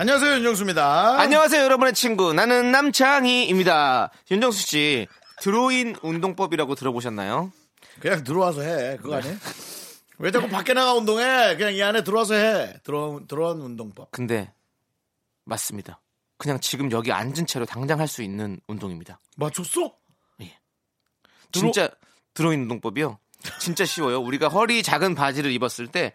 [0.00, 1.18] 안녕하세요 윤정수입니다.
[1.18, 2.32] 안녕하세요, 여러분의 친구.
[2.32, 4.12] 나는 남창희입니다.
[4.30, 5.08] 윤정수 씨,
[5.40, 7.50] 드로인 운동법이라고 들어보셨나요?
[7.98, 9.36] 그냥 들어와서 해 그거 아니에요?
[10.18, 11.56] 왜 자꾸 밖에 나가 운동해?
[11.56, 12.74] 그냥 이 안에 들어와서 해.
[12.84, 14.12] 들어 들어온 운동법.
[14.12, 14.52] 근데,
[15.44, 16.00] 맞습니다.
[16.36, 19.18] 그냥 지금 여기 앉은 채로 당장 할 수 있는 운동입니다.
[19.36, 19.94] 맞췄어?
[21.50, 21.88] 진짜
[22.34, 23.18] 드로인 운동법이요.
[23.58, 24.20] 진짜 쉬워요.
[24.20, 26.12] 우리가 허리 작은 바지를 입었을 때,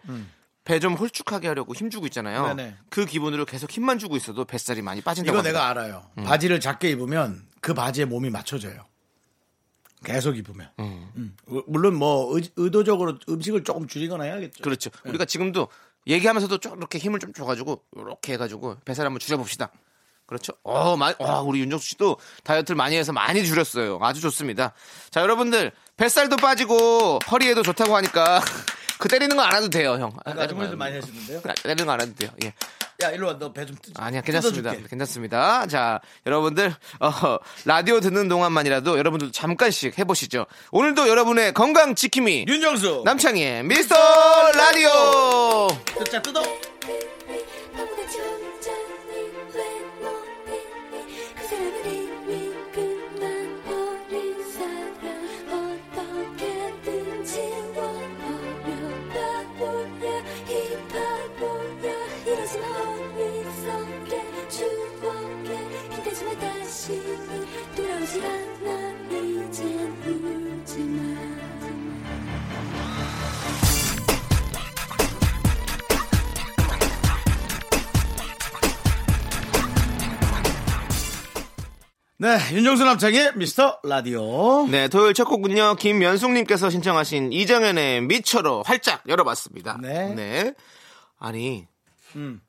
[0.64, 2.46] 배 좀 홀쭉하게 하려고 힘주고 있잖아요.
[2.52, 2.56] 음.
[2.56, 2.76] 네네.
[2.88, 5.58] 그 기분으로 계속 힘만 주고 있어도 뱃살이 많이 빠진다고 이거 합니다.
[5.58, 6.10] 내가 알아요.
[6.24, 8.86] 바지를 작게 입으면 그 바지에 몸이 맞춰져요.
[10.04, 10.68] 계속 입으면.
[10.78, 11.36] 음.
[11.66, 14.62] 물론 뭐 의, 의도적으로 음식을 조금 줄이거나 해야겠죠.
[14.62, 14.90] 그렇죠.
[15.04, 15.68] 우리가 지금도
[16.06, 19.70] 얘기하면서도 좀 이렇게 힘을 좀 줘가지고 이렇게 해가지고 뱃살 한번 줄여봅시다.
[20.26, 20.52] 그렇죠.
[20.62, 23.98] 어, 마, 와, 우리 윤정수 씨도 다이어트를 많이 해서 많이 줄였어요.
[24.00, 24.72] 아주 좋습니다.
[25.10, 28.40] 자, 여러분들 뱃살도 빠지고 허리에도 좋다고 하니까
[29.04, 30.10] 그 때리는 거 안 해도 돼요, 형.
[30.24, 31.42] 아, 아주머니들 많이 하시는데요.
[31.42, 32.30] 그 때리는 거 안 해도 돼요.
[32.42, 32.54] 예.
[33.02, 33.92] 야 일로 와 너 배좀 뜯.
[34.00, 34.70] 아니야, 괜찮습니다.
[34.70, 34.88] 뜯어줄게.
[34.88, 35.66] 괜찮습니다.
[35.66, 37.10] 자, 여러분들, 어,
[37.66, 40.46] 라디오 듣는 동안만이라도 여러분들 잠깐씩 해보시죠.
[40.70, 43.02] 오늘도 여러분의 건강 지킴이 윤정수.
[43.04, 43.94] 남창희의 미스터
[44.52, 45.68] 라디오!
[46.10, 46.42] 자 뜯어.
[82.24, 84.66] 네 윤정수 남창의 미스터 라디오.
[84.68, 89.76] 네, 토요일 첫 곡은요, 김연숙님께서 신청하신 이정현의 미처로 활짝 열어봤습니다.
[90.14, 90.54] 네.
[91.18, 91.66] 아니,
[92.16, 92.40] 음.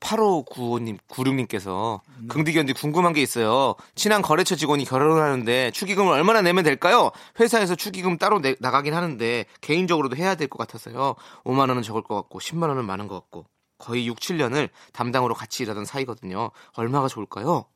[0.00, 3.74] 8595님, 96님께서 긍디견디 궁금한 게 있어요.
[3.94, 7.10] 친한 거래처 직원이 결혼을 하는데 축의금을 얼마나 내면 될까요?
[7.38, 11.16] 회사에서 축의금 따로 내- 나가긴 하는데 개인적으로도 해야 될 것 같아서요.
[11.44, 13.44] 5만 원은 적을 것 같고 10만 원은 많은 것 같고
[13.76, 16.50] 거의 6, 7년을 담당으로 같이 일하던 사이거든요.
[16.76, 17.66] 얼마가 좋을까요?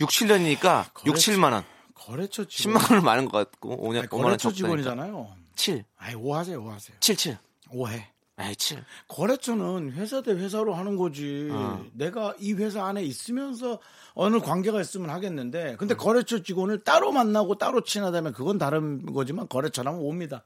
[0.00, 1.64] 6, 7년이니까 6, 7만 원.
[1.94, 2.76] 거래처 직원.
[2.76, 4.52] 10만 원은 많은 것 같고 5년 아니, 5만 원 거래처.
[4.52, 5.28] 직원이잖아요.
[5.56, 5.84] 7.
[5.98, 6.96] 아이 오하세요 오하세요.
[7.00, 7.38] 7, 7.
[7.70, 8.08] 오해.
[8.36, 8.84] 아이, 7.
[9.08, 11.48] 거래처는 회사 대 회사로 하는 거지.
[11.50, 11.84] 어.
[11.92, 13.80] 내가 이 회사 안에 있으면서
[14.14, 20.00] 어느 관계가 있으면 하겠는데, 근데 거래처 직원을 따로 만나고 따로 친하다면 그건 다른 거지만 거래처라면
[20.00, 20.44] 옵니다.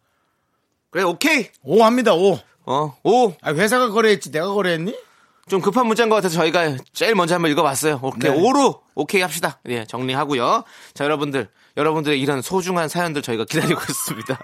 [0.89, 1.49] 그래, 오케이.
[1.63, 2.15] 오 합니다.
[2.15, 2.39] 오.
[2.65, 3.35] 어, 오.
[3.43, 4.97] 아, 회사가 거래했지 내가 거래했니?
[5.49, 7.99] 좀 급한 문자인 것 같아서 저희가 제일 먼저 한번 읽어봤어요.
[8.03, 8.31] 오케이.
[8.31, 8.37] 네.
[8.37, 9.61] 오로 오케이 합시다.
[9.69, 10.65] 예, 정리하고요.
[10.95, 11.49] 자, 여러분들.
[11.77, 14.39] 여러분들의 이런 소중한 사연들 저희가 기다리고 있습니다.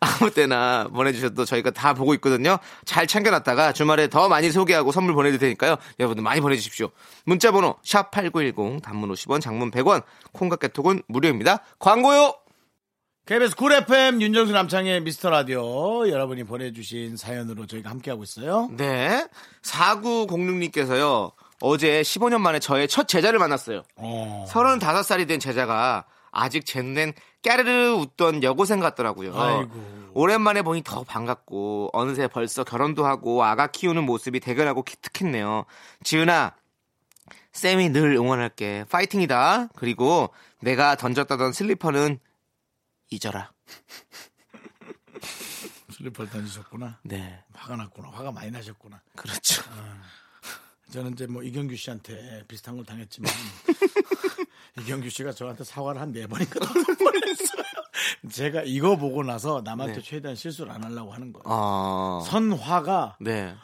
[0.00, 2.58] 아무 때나 보내주셔도 저희가 다 보고 있거든요.
[2.84, 5.76] 잘 챙겨놨다가 주말에 더 많이 소개하고 선물 보내드릴 테니까요.
[5.98, 6.90] 여러분들 많이 보내주십시오.
[7.24, 11.62] 문자번호 샵8910 단문 50원 장문 100원 콩깍 개톡은 무료입니다.
[11.78, 12.34] 광고요!
[13.26, 18.68] KBS 쿨 FM 윤정수 남창희의 미스터 라디오 여러분이 보내주신 사연으로 저희가 함께하고 있어요.
[18.70, 19.26] 네.
[19.62, 21.32] 4906님께서요.
[21.60, 23.82] 어제 15년 만에 저의 첫 제자를 만났어요.
[23.96, 24.44] 어.
[24.48, 27.14] 35살이 된 제자가 아직 제 눈엔
[27.44, 29.36] 까르르 웃던 여고생 같더라고요.
[29.36, 30.10] 아이고.
[30.14, 35.64] 오랜만에 보니 더 반갑고 어느새 벌써 결혼도 하고 아가 키우는 모습이 대견하고 기특했네요.
[36.04, 36.54] 지은아,
[37.50, 38.84] 쌤이 늘 응원할게.
[38.88, 39.70] 파이팅이다.
[39.74, 42.20] 그리고 내가 던졌다던 슬리퍼는
[43.10, 43.52] 잊어라.
[45.92, 46.98] 슬리퍼를 던지셨구나.
[47.02, 48.10] 네, 화가 났구나.
[48.10, 49.00] 화가 많이 나셨구나.
[49.14, 49.62] 그렇죠.
[50.92, 53.32] 저는 이제 뭐 이경규 씨한테 비슷한 걸 당했지만
[54.78, 57.64] 이경규 씨가 저한테 사과를 한 네 번인가 뻔했어요.
[58.30, 60.02] 제가 이거 보고 나서 남한테 네.
[60.02, 61.42] 최대한 실수를 안 하려고 하는 거예요.
[61.46, 63.54] 어, 선화가 네.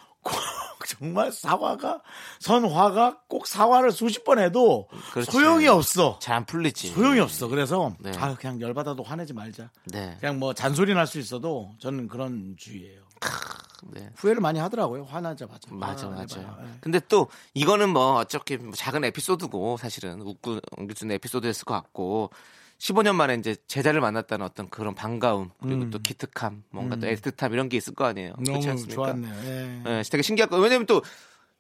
[0.82, 2.00] 꼭 정말 사과가
[2.40, 5.31] 선화가 꼭 사과를 수십 번 해도 그렇지.
[5.31, 6.19] 소용이 없어.
[6.20, 6.88] 잘 안 풀리지.
[6.88, 7.46] 소용이 없어.
[7.49, 8.11] 그래서 네.
[8.19, 9.70] 아 그냥 열받아도 화내지 말자.
[9.87, 10.17] 네.
[10.19, 13.02] 그냥 뭐 잔소리 날 수 있어도 저는 그런 주의예요.
[13.90, 14.08] 네.
[14.17, 15.05] 후회를 많이 하더라고요.
[15.05, 15.69] 화나자마자.
[15.73, 16.40] 맞아, 아, 맞아.
[16.40, 16.56] 해봐요.
[16.64, 16.79] 예.
[16.81, 22.31] 근데 또 이거는 뭐 어차피 뭐 작은 에피소드고 사실은 웃고 엉겨주는 에피소드였을 것 같고
[22.82, 27.69] 15년 만에 이제 제자를 만났다는 어떤 그런 반가움 그리고 또 기특함 뭔가 또 애틋함 이런
[27.69, 28.32] 게 있을 거 아니에요.
[28.32, 28.55] 그렇지 음.
[28.55, 28.94] 너무 않습니까?
[28.94, 29.34] 좋았네요.
[29.44, 29.82] 예.
[29.87, 31.00] 예, 되게 신기할 거 왜냐면 또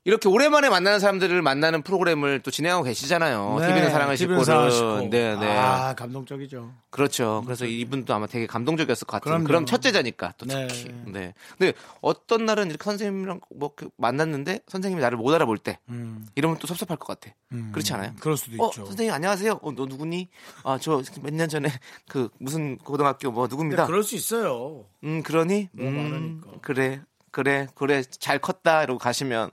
[0.04, 3.58] 이렇게 오랜만에 만나는 사람들을 만나는 프로그램을 또 진행하고 계시잖아요.
[3.60, 5.10] 네, TV는 사랑을 싣고는.
[5.10, 5.56] 네, 네.
[5.56, 6.72] 아, 감동적이죠.
[6.90, 7.42] 그렇죠.
[7.44, 9.44] 그래서 이분도 아마 되게 감동적이었을 것 같아요.
[9.44, 10.66] 그럼 첫째자니까 또 네.
[10.66, 10.92] 특히.
[11.06, 11.34] 네.
[11.56, 16.58] 근데 어떤 날은 이렇게 선생님이랑 뭐 이렇게 만났는데 선생님이 나를 못 알아볼 때 음, 이러면
[16.58, 17.32] 또 섭섭할 것 같아.
[17.52, 18.12] 음, 그렇지 않아요?
[18.18, 18.84] 그럴 수도 어, 있죠.
[18.84, 19.60] 선생님 안녕하세요.
[19.62, 20.28] 어, 너 누구니?
[20.64, 21.68] 아, 저 몇 년 전에
[22.08, 23.86] 그 무슨 고등학교 뭐 누굽니다.
[23.86, 24.84] 그럴 수 있어요.
[25.04, 25.68] 음, 그러니?
[25.78, 26.42] 음.
[26.60, 27.00] 그래.
[27.30, 27.68] 그래.
[27.76, 28.02] 그래.
[28.02, 28.82] 잘 컸다.
[28.82, 29.50] 이러고 가시면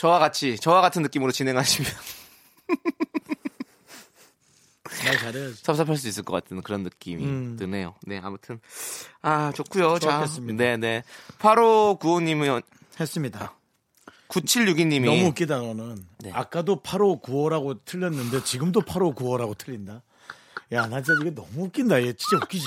[0.00, 1.90] 저와 같이 저와 같은 느낌으로 진행하시면
[5.04, 5.56] 말 잘해야지.
[5.62, 7.56] 섭섭할 수 있을 것 같은 그런 느낌이 음.
[7.58, 7.94] 드네요.
[8.06, 8.60] 네, 아무튼
[9.20, 9.98] 아 좋고요.
[9.98, 10.56] 자, 좋았겠습니다.
[10.64, 11.02] 네, 네.
[11.38, 12.62] 8595님은
[12.98, 13.54] 했습니다.
[14.28, 16.06] 9762님이 너무 웃기다 너는.
[16.20, 16.30] 네.
[16.32, 20.02] 아까도 8호 9호라고 틀렸는데 지금도 8호 9호라고 틀린다.
[20.72, 22.00] 야, 나 진짜 이게 너무 웃긴다.
[22.04, 22.64] 얘 진짜 웃기지.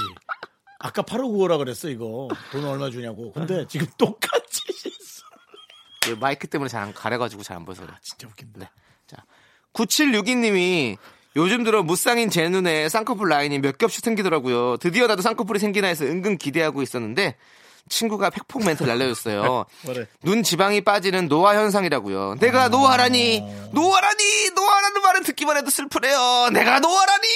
[0.78, 2.28] 아까 8호 9호라 그랬어 이거.
[2.52, 3.32] 돈 얼마 주냐고.
[3.32, 4.62] 근데 지금 똑같이
[6.12, 7.94] 마이크 때문에 잘 안 가려가지고 잘 안 보여서 그래.
[8.02, 8.60] 진짜 웃긴다.
[8.60, 8.70] 네.
[9.08, 9.18] 자,
[9.74, 10.98] 9762님이
[11.36, 14.78] 요즘 들어 무쌍인 제 눈에 쌍꺼풀 라인이 몇 겹씩 생기더라고요.
[14.78, 17.36] 드디어 나도 쌍꺼풀이 생기나 해서 은근 기대하고 있었는데
[17.90, 19.66] 친구가 팩폭 멘트 날려줬어요.
[20.24, 22.36] 눈 지방이 빠지는 노화 현상이라고요.
[22.40, 23.42] 내가 노화라니,
[23.74, 26.50] 노화라니, 노화라는 말은 듣기만 해도 슬프네요.
[26.54, 27.28] 내가 노화라니.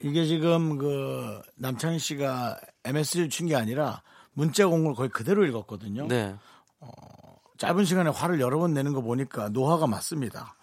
[0.00, 4.02] 이게 지금 그 남창희 씨가 MS를 친게 아니라
[4.32, 6.06] 문자 공을 거의 그대로 읽었거든요.
[6.08, 6.34] 네.
[7.58, 10.54] 짧은 시간에 화를 여러 번 내는 거 보니까 노화가 맞습니다.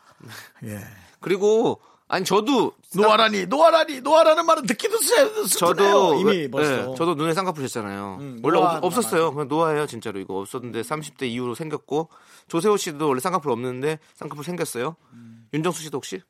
[0.66, 0.80] 예.
[1.20, 5.56] 그리고 아니 저도 노화라니, 노화라니, 노화라는 말은 듣기도 슬- 슬프네요.
[5.58, 6.72] 저도 이미 왜- 벌써.
[6.90, 8.18] 네, 저도 눈에 쌍꺼풀 있잖아요.
[8.20, 9.32] 음, 원래 없, 없었어요.
[9.32, 12.10] 그냥 노화예요, 진짜로 이거 없었는데 30대 이후로 생겼고
[12.50, 14.98] 조세호 씨도 원래 쌍꺼풀 없는데 쌍꺼풀 생겼어요.
[15.14, 15.48] 음.
[15.54, 16.22] 윤정수 씨도 혹시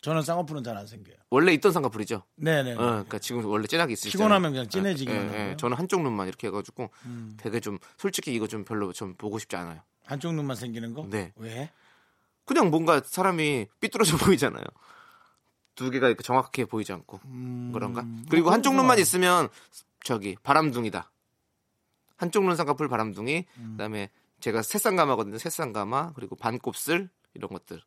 [0.00, 1.16] 저는 쌍꺼풀은 잘 안 생겨요.
[1.30, 2.22] 원래 있던 쌍꺼풀이죠.
[2.36, 2.72] 네네.
[2.72, 4.16] 어, 그러니까 지금 원래 진하게 있으시죠.
[4.18, 5.56] 피곤하면 그냥 진해지기만 하고요.
[5.58, 7.36] 저는 한쪽 눈만 이렇게 해가지고 음.
[7.38, 9.80] 되게 좀 솔직히 이거 좀 별로 좀 보고 싶지 않아요.
[10.04, 11.06] 한쪽 눈만 생기는 거?
[11.08, 11.32] 네.
[11.36, 11.70] 왜?
[12.46, 14.64] 그냥 뭔가 사람이 삐뚤어져 보이잖아요.
[15.74, 18.02] 두 개가 이렇게 정확하게 보이지 않고 음, 그런가?
[18.02, 19.02] 뭐 그리고 한쪽 눈만 거.
[19.02, 19.48] 있으면
[20.02, 21.10] 저기 바람둥이다.
[22.16, 23.70] 한쪽 눈 쌍꺼풀 바람둥이, 음.
[23.72, 24.10] 그다음에
[24.40, 25.38] 제가 새쌍가마거든요.
[25.38, 27.80] 새쌍가마 그리고 반곱슬 이런 것들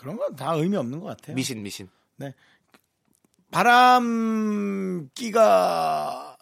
[0.00, 1.36] 그런 건 다 의미 없는 것 같아요.
[1.36, 1.88] 미신 미신.
[5.10, 6.36] 바람기가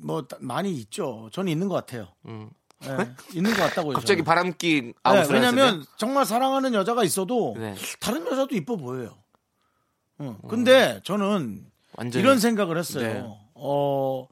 [0.00, 1.28] 뭐 따- 많이 있죠.
[1.32, 2.08] 저는 있는 것 같아요.
[2.26, 2.50] 음.
[2.80, 2.96] 네,
[3.34, 3.94] 있는 것 같다고요.
[3.94, 4.24] 갑자기 저는.
[4.24, 7.74] 바람기 네, 왜냐면 정말 사랑하는 여자가 있어도 네.
[8.00, 9.16] 다른 여자도 이뻐 보여요.
[10.18, 11.64] 어, 근데 저는
[11.96, 13.04] 완전히 이런 생각을 했어요.
[13.12, 13.24] 네.
[13.54, 14.26] 어,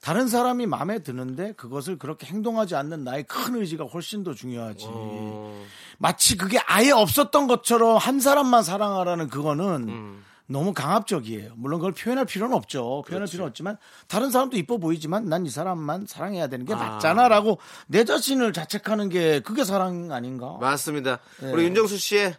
[0.00, 4.86] 다른 사람이 마음에 드는데 그것을 그렇게 행동하지 않는 나의 큰 의지가 훨씬 더 중요하지.
[4.88, 5.64] 어,
[5.98, 10.24] 마치 그게 아예 없었던 것처럼 한 사람만 사랑하라는 그거는 음.
[10.46, 11.52] 너무 강압적이에요.
[11.56, 13.04] 물론 그걸 표현할 필요는 없죠.
[13.06, 13.76] 표현할 필요는 없지만
[14.08, 16.76] 다른 사람도 이뻐 보이지만 난 이 사람만 사랑해야 되는 게 아.
[16.76, 20.56] 맞잖아라고 내 자신을 자책하는 게 그게 사랑 아닌가?
[20.60, 21.18] 맞습니다.
[21.40, 21.52] 네.
[21.52, 22.34] 우리 윤정수 씨의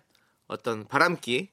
[0.47, 1.49] 어떤 바람기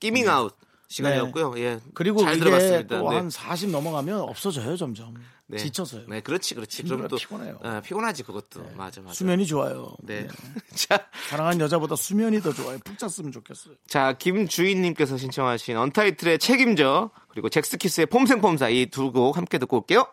[0.00, 0.54] 끼밍 아웃
[0.88, 1.54] 시간이었고요.
[1.58, 1.80] 예.
[1.94, 2.98] 그리고 잘 이게 들어봤습니다.
[2.98, 3.20] 또 네.
[3.22, 5.14] 한40 넘어가면 없어져요 점점.
[5.46, 5.58] 네.
[5.58, 6.06] 지쳐서요.
[6.08, 6.84] 네, 그렇지, 그렇지.
[6.84, 7.58] 그럼 또 피곤해요.
[7.62, 8.62] 어, 피곤하지 그것도.
[8.76, 9.12] 맞아, 맞아.
[9.12, 9.94] 수면이 좋아요.
[10.02, 10.26] 네.
[10.74, 12.78] 자, 사랑하는 여자보다 수면이 더 좋아요.
[12.84, 13.74] 푹 잤으면 좋겠어요.
[13.86, 20.06] 자, 김주인님께서 신청하신 언타이틀의 책임져 그리고 잭스키스의 폼생폼사 이 두 곡 함께 듣고 올게요.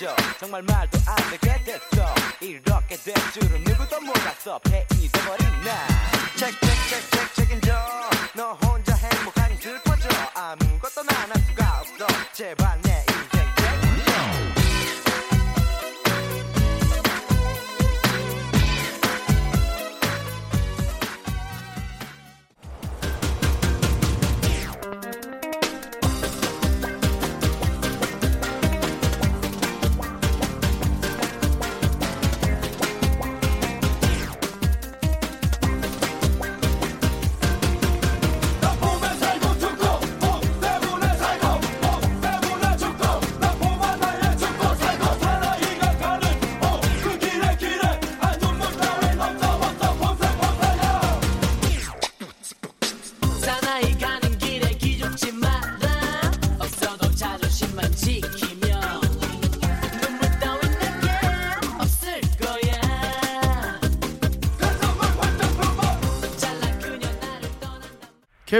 [0.00, 4.58] 책임져 정말 말도 안 되게 됐어 이렇게 될 줄은 누구도 몰랐어.
[4.60, 5.99] 폐인이 돼버린 나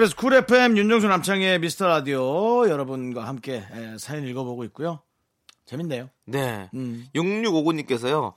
[0.01, 5.01] KBS 쿨 FM 윤정수 남창희의 미스터 라디오 여러분과 함께 예, 사연 읽어보고 있고요.
[5.67, 6.09] 재밌네요.
[6.25, 6.71] 네.
[6.73, 7.07] 음.
[7.15, 8.33] 6659님께서요.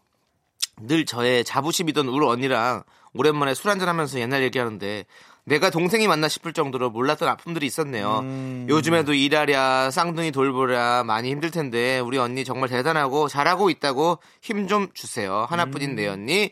[0.81, 5.05] 늘 저의 자부심이던 울 언니랑 오랜만에 술 한잔하면서 옛날 얘기하는데
[5.45, 8.19] 내가 동생이 맞나 싶을 정도로 몰랐던 아픔들이 있었네요.
[8.19, 8.65] 음.
[8.67, 14.89] 요즘에도 일하랴 쌍둥이 돌보랴 많이 힘들 텐데 우리 언니 정말 대단하고 잘하고 있다고 힘 좀
[14.93, 15.45] 주세요.
[15.49, 15.95] 하나뿐인 음.
[15.95, 16.51] 내 언니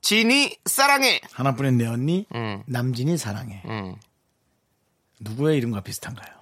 [0.00, 1.20] 진이 사랑해.
[1.32, 3.62] 하나뿐인 내 언니 음, 남진이 사랑해.
[3.66, 3.94] 음.
[5.20, 6.34] 누구의 이름과 비슷한가요?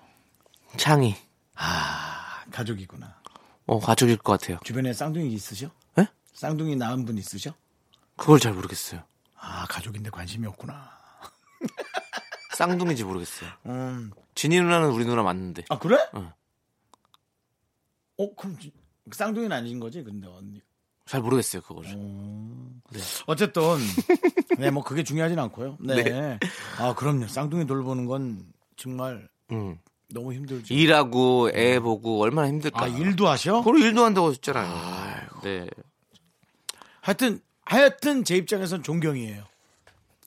[0.76, 1.14] 창이.
[1.54, 3.20] 아, 가족이구나.
[3.66, 4.58] 어 가족일 것 같아요.
[4.64, 5.70] 주변에 쌍둥이 있으셔?
[5.98, 6.06] 에?
[6.34, 7.52] 쌍둥이 낳은 분 있으셔?
[8.16, 9.02] 그걸 잘 모르겠어요.
[9.36, 10.90] 아, 가족인데 관심이 없구나.
[12.56, 13.50] 쌍둥이인지 모르겠어요.
[13.66, 14.10] 음.
[14.34, 15.64] 진이 누나는 우리 누나 맞는데.
[15.68, 15.98] 아, 그래?
[16.14, 16.30] 응.
[18.18, 18.72] 어, 그럼 지-
[19.10, 20.62] 쌍둥이는 아닌 거지, 근데 언니.
[21.06, 21.90] 잘 모르겠어요 그거를.
[22.90, 23.00] 네.
[23.26, 23.62] 어쨌든
[24.58, 25.76] 네, 뭐 그게 중요하진 않고요.
[25.80, 26.02] 네.
[26.02, 26.38] 네.
[26.78, 27.28] 아, 그럼요.
[27.28, 29.78] 쌍둥이 돌보는 건 정말 음.
[30.08, 30.72] 너무 힘들죠.
[30.72, 32.84] 일하고 애 보고 얼마나 힘들까.
[32.84, 33.58] 아, 일도 하셔?
[33.58, 35.28] 그걸 일도 한다고 했잖아요.
[35.42, 35.66] 네.
[37.00, 39.44] 하여튼 하여튼 제 입장에선 존경이에요.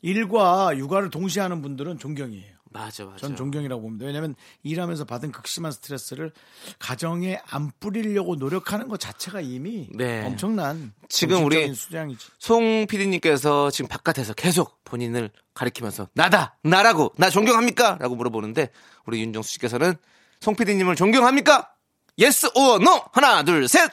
[0.01, 2.58] 일과 육아를 동시에 하는 분들은 존경이에요.
[2.71, 3.17] 맞아, 맞아.
[3.17, 4.05] 전 존경이라고 봅니다.
[4.05, 6.31] 왜냐하면 일하면서 받은 극심한 스트레스를
[6.77, 10.23] 가정에 안 뿌리려고 노력하는 것 자체가 이미 네.
[10.25, 12.27] 엄청난 지금 우리 수장이지.
[12.38, 17.97] 송 PD님께서 지금 바깥에서 계속 본인을 가리키면서 나다, 나라고, 나 존경합니까?
[17.99, 18.69] 라고 물어보는데
[19.05, 19.95] 우리 윤정수 씨께서는
[20.39, 21.71] 송 PD님을 존경합니까?
[22.19, 23.91] yes or no 하나 둘 셋.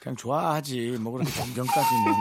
[0.00, 0.98] 그냥 좋아하지.
[1.00, 2.12] 뭐 그렇게 존경까지는.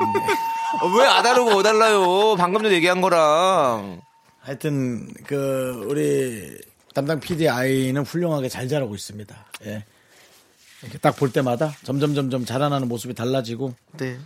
[0.82, 2.36] 어, 왜 아 다르고 어달라요?
[2.36, 4.02] 방금 전에 얘기한 거랑.
[4.48, 6.58] 하여튼 그 우리
[6.94, 9.46] 담당 PD 아이는 훌륭하게 잘 자라고 있습니다.
[9.66, 9.84] 예.
[10.84, 14.18] 이렇게 딱 볼 때마다 점점 점점 자라나는 모습이 달라지고 네,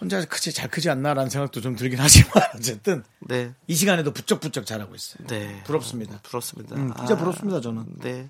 [0.00, 4.94] 혼자 크지 잘 크지 않나라는 생각도 좀 들긴 하지만 어쨌든 네, 이 시간에도 부쩍부쩍 자라고
[4.94, 5.26] 있어요.
[5.26, 5.62] 네.
[5.64, 6.20] 부럽습니다.
[6.22, 6.76] 부럽습니다.
[6.76, 7.86] 음, 진짜 아, 부럽습니다 저는.
[8.02, 8.28] 네,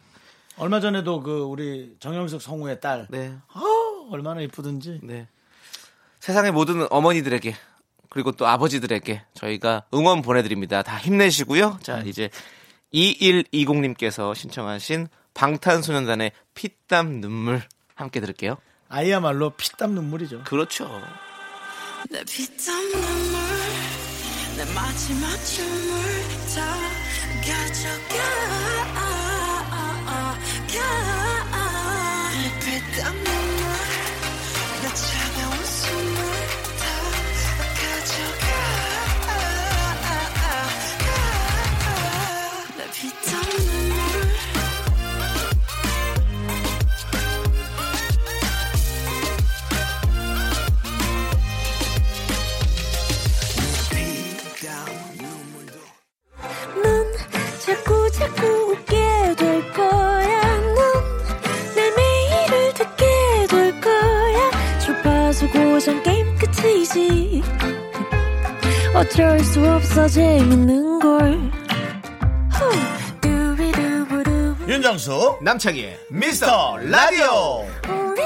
[0.56, 3.60] 얼마 전에도 그 우리 정영석 성우의 딸, 네, 아,
[4.10, 5.00] 얼마나 이쁘든지.
[5.02, 5.28] 네.
[6.20, 7.54] 세상의 모든 어머니들에게
[8.14, 10.82] 그리고 또 아버지들에게 저희가 응원 보내드립니다.
[10.82, 11.80] 다 힘내시고요.
[11.82, 12.30] 자, 이제
[12.94, 17.60] 2120님께서 신청하신 방탄소년단의 피땀 눈물
[17.96, 18.56] 함께 들을게요.
[18.88, 20.44] 아이야말로 피땀 눈물이죠.
[20.44, 20.88] 그렇죠.
[22.08, 23.40] 내 피땀 눈물
[24.58, 26.02] 내 마지막 춤을
[26.54, 26.76] 다
[27.42, 28.33] 가져가
[70.04, 71.52] 수 없어 재밌는 걸.
[74.68, 77.66] 윤정수 남창희의 미스터 라디오.
[77.88, 78.22] 우리.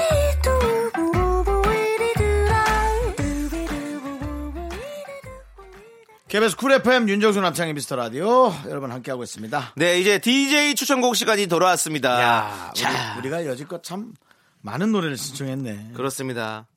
[6.27, 9.73] KBS 쿨 FM 윤정수 남창희 미스터 라디오 여러분 함께하고 있습니다.
[9.75, 12.21] 네, 이제 DJ 추천곡 시간이 돌아왔습니다.
[12.21, 14.13] 야, 자, 우리, 가 여지껏 참
[14.61, 15.93] 많은 노래를 신청했네.
[15.95, 16.67] 그렇습니다.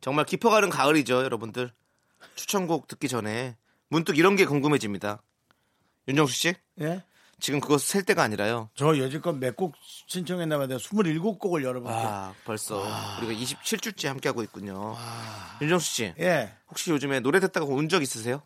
[0.00, 1.72] 정말 깊어가는 가을이죠, 여러분들.
[2.36, 3.56] 추천곡 듣기 전에
[3.90, 5.22] 문득 이런 게 궁금해집니다.
[6.08, 7.04] 윤정수 씨, 예?
[7.40, 8.68] 지금 그거 셀 때가 아니라요.
[8.74, 9.74] 저 여지껏 몇 곡
[10.06, 10.68] 신청했나 봐요.
[10.68, 11.94] 27곡을 여러분께.
[11.96, 12.78] 아, 벌써
[13.20, 14.94] 우리가 27주째 함께 하고 있군요.
[15.60, 16.54] 윤정수 씨, 예.
[16.68, 18.42] 혹시 요즘에 노래 듣다가 운 적 있으세요?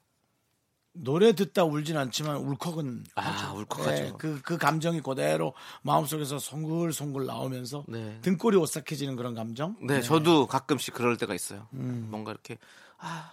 [0.96, 3.58] 노래 듣다 울진 않지만 울컥은 아, 하죠.
[3.58, 3.90] 울컥하죠.
[4.04, 8.20] 예, 그, 그 감정이 그대로 마음속에서 송글송글 나오면서 네.
[8.22, 9.76] 등골이 오싹해지는 그런 감정.
[9.82, 11.66] 네, 저도 가끔씩 그럴 때가 있어요.
[11.72, 12.58] 뭔가 이렇게
[12.98, 13.32] 아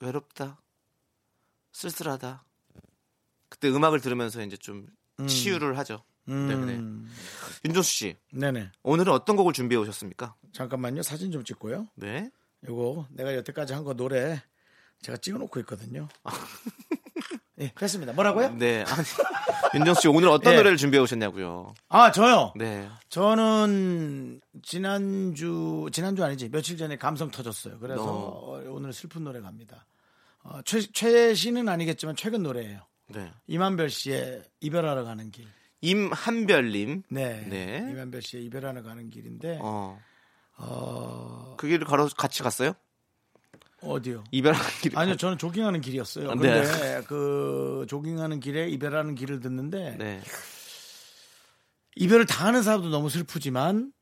[0.00, 0.58] 외롭다,
[1.74, 2.44] 쓸쓸하다.
[3.50, 4.86] 그때 음악을 들으면서 이제 좀
[5.26, 6.02] 치유를 하죠.
[6.26, 6.74] 네네.
[6.76, 7.10] 음,
[7.66, 8.70] 윤정수 씨, 네네.
[8.82, 10.34] 오늘은 어떤 곡을 준비해 오셨습니까?
[10.52, 11.02] 잠깐만요.
[11.02, 11.88] 사진 좀 찍고요.
[11.96, 12.30] 네.
[12.66, 14.42] 요거 내가 여태까지 한 거 노래
[15.02, 16.08] 제가 찍어놓고 있거든요.
[17.60, 18.12] 예, 했습니다.
[18.14, 18.54] 뭐라고요?
[18.54, 18.84] 네.
[18.88, 19.06] 아니,
[19.74, 20.56] 윤정수 씨 오늘 어떤 예.
[20.56, 21.74] 노래를 준비해 오셨냐고요?
[21.88, 22.52] 아, 저요?
[22.56, 22.88] 네.
[23.10, 26.48] 저는 지난주, 지난주 아니지.
[26.48, 27.78] 며칠 전에 감성 터졌어요.
[27.80, 28.56] 그래서 어.
[28.56, 29.84] 어, 오늘 슬픈 노래 갑니다.
[30.44, 32.80] 어, 최, 최신은 아니겠지만 최근 노래예요.
[33.08, 33.30] 네.
[33.46, 35.46] 이만별 씨의 이별하러 가는 길.
[35.80, 37.02] 임한별님.
[37.10, 37.46] 네.
[37.48, 37.88] 네.
[37.90, 39.98] 이만별 씨의 이별하러 가는 길인데 어.
[40.56, 42.74] 어, 그 길을 걸어 같이 갔어요?
[43.80, 44.24] 어디요?
[44.30, 44.98] 이별하는 길.
[44.98, 46.34] 아니요, 저는 조깅하는 길이었어요.
[46.34, 46.62] 네.
[46.62, 50.22] 근데 그 조깅하는 길에 이별하는 길을 듣는데 네.
[51.96, 53.92] 이별을 당하는 사람도 너무 슬프지만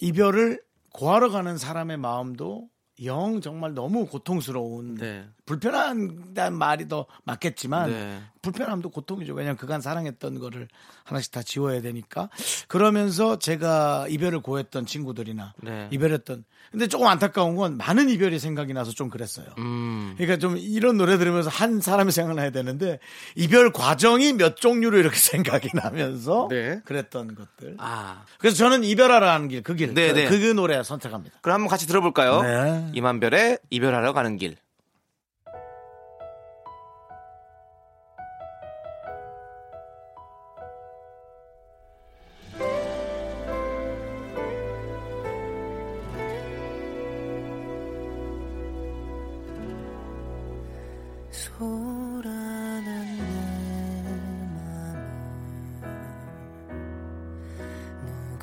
[0.00, 0.60] 이별을
[0.92, 2.68] 고하러 가는 사람의 마음도
[3.04, 5.24] 영 정말 너무 고통스러운 네.
[5.48, 8.20] 불편한다는 말이 더 맞겠지만 네.
[8.42, 9.32] 불편함도 고통이죠.
[9.32, 10.68] 왜냐하면 그간 사랑했던 거를
[11.04, 12.28] 하나씩 다 지워야 되니까
[12.68, 15.88] 그러면서 제가 이별을 고했던 친구들이나 네.
[15.90, 19.46] 이별했던 근데 조금 안타까운 건 많은 이별이 생각이 나서 좀 그랬어요.
[19.56, 20.14] 음.
[20.18, 22.98] 그러니까 좀 이런 노래 들으면서 한 사람이 생각나야 되는데
[23.34, 26.80] 이별 과정이 몇 종류로 이렇게 생각이 나면서 네.
[26.84, 27.76] 그랬던 것들.
[27.78, 28.24] 아.
[28.38, 30.28] 그래서 저는 이별하러 가는 길, 그 길, 네, 그, 네.
[30.28, 31.38] 그 노래 선택합니다.
[31.40, 32.42] 그럼 한번 같이 들어볼까요?
[32.42, 32.90] 네.
[32.92, 34.56] 이만별의 이별하러 가는 길.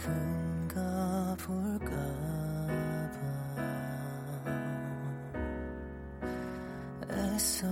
[0.05, 1.95] 누군가 볼까봐.
[7.09, 7.65] 애써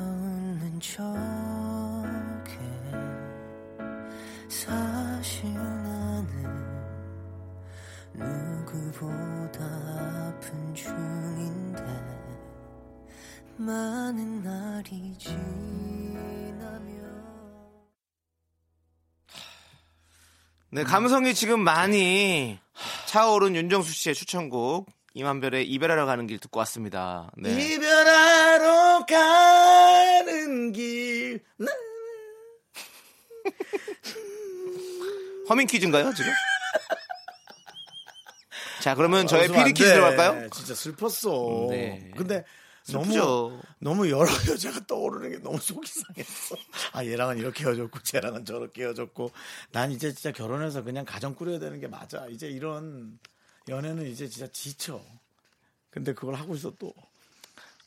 [20.74, 22.58] 네, 감성이 지금 많이
[23.06, 27.30] 차오른 윤정수 씨의 추천곡 이만별의 이별하러 가는 길 듣고 왔습니다.
[27.38, 27.52] 네.
[27.76, 31.40] 이별하러 가는 길.
[31.58, 31.72] 나-
[35.50, 36.32] 허밍 퀴즈인가요, 지금?
[38.82, 39.94] 자, 그러면 저의 안 피리 퀴즈 돼.
[39.94, 40.50] 들어갈까요?
[40.50, 41.68] 진짜 슬펐어.
[41.70, 42.10] 네.
[42.18, 42.44] 근데
[42.84, 43.62] 슬프죠.
[43.80, 46.56] 너무 여러 여자가 떠오르는 게 너무 속이 상했어.
[46.92, 49.32] 아 얘랑은 이렇게 헤어졌고 쟤랑은 저렇게 헤어졌고
[49.72, 52.28] 난 이제 진짜 결혼해서 그냥 가정 꾸려야 되는 게 맞아.
[52.28, 53.20] 이제 이런
[53.70, 55.02] 연애는 이제 진짜 지쳐.
[55.90, 56.94] 근데 그걸 하고 있어 또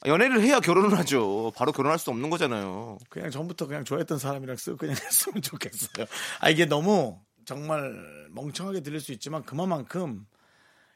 [0.07, 1.53] 연애를 해야 결혼을 하죠.
[1.57, 2.99] 바로 결혼할 수 없는 거잖아요.
[3.11, 6.07] 그냥 전부터 그냥 좋아했던 사람이랑 쓱 그냥 했으면 좋겠어요.
[6.41, 7.95] 아 이게 너무 정말
[8.31, 10.27] 멍청하게 들릴 수 있지만 그만큼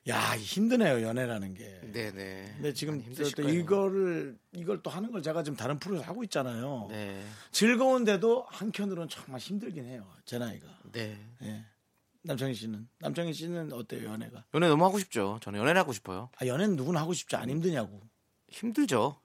[0.08, 1.80] 야 힘드네요 연애라는 게.
[1.92, 2.52] 네네.
[2.54, 3.04] 근데 지금
[3.36, 3.48] 또.
[3.48, 6.86] 이거를 이걸 또 하는 걸 제가 지금 다른 프로에서 하고 있잖아요.
[6.90, 7.22] 네.
[7.52, 10.06] 즐거운데도 한켠으로는 정말 힘들긴 해요.
[10.24, 10.66] 제 나이가.
[10.92, 11.18] 네.
[11.42, 11.64] 예.
[12.22, 14.44] 남창희 씨는 남창희 씨는 어때요 연애가?
[14.54, 15.38] 연애 너무 하고 싶죠.
[15.42, 16.30] 저는 연애를 하고 싶어요.
[16.40, 18.00] 아 연애는 누구나 하고 싶지 안 힘드냐고.
[18.48, 19.20] 힘들죠.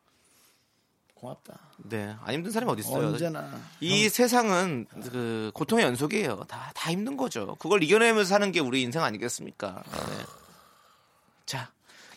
[1.14, 1.60] 고맙다.
[1.86, 2.16] 네.
[2.22, 3.08] 안 힘든 사람이 어디 있어요?
[3.08, 6.44] 언제나 이 세상은 그 고통의 연속이에요.
[6.48, 7.56] 다, 다 힘든 거죠.
[7.56, 9.84] 그걸 이겨내면서 사는 게 우리 인생 아니겠습니까?
[9.84, 10.45] 네.
[11.46, 11.72] 자,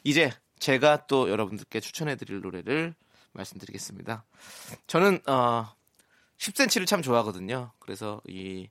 [0.05, 2.95] 이제 제가 또 여러분들께 추천해 드릴 노래를
[3.33, 4.25] 말씀드리겠습니다.
[4.87, 5.73] 저는 어,
[6.39, 7.73] 10cm를 참 좋아하거든요.
[7.79, 8.69] 그래서 이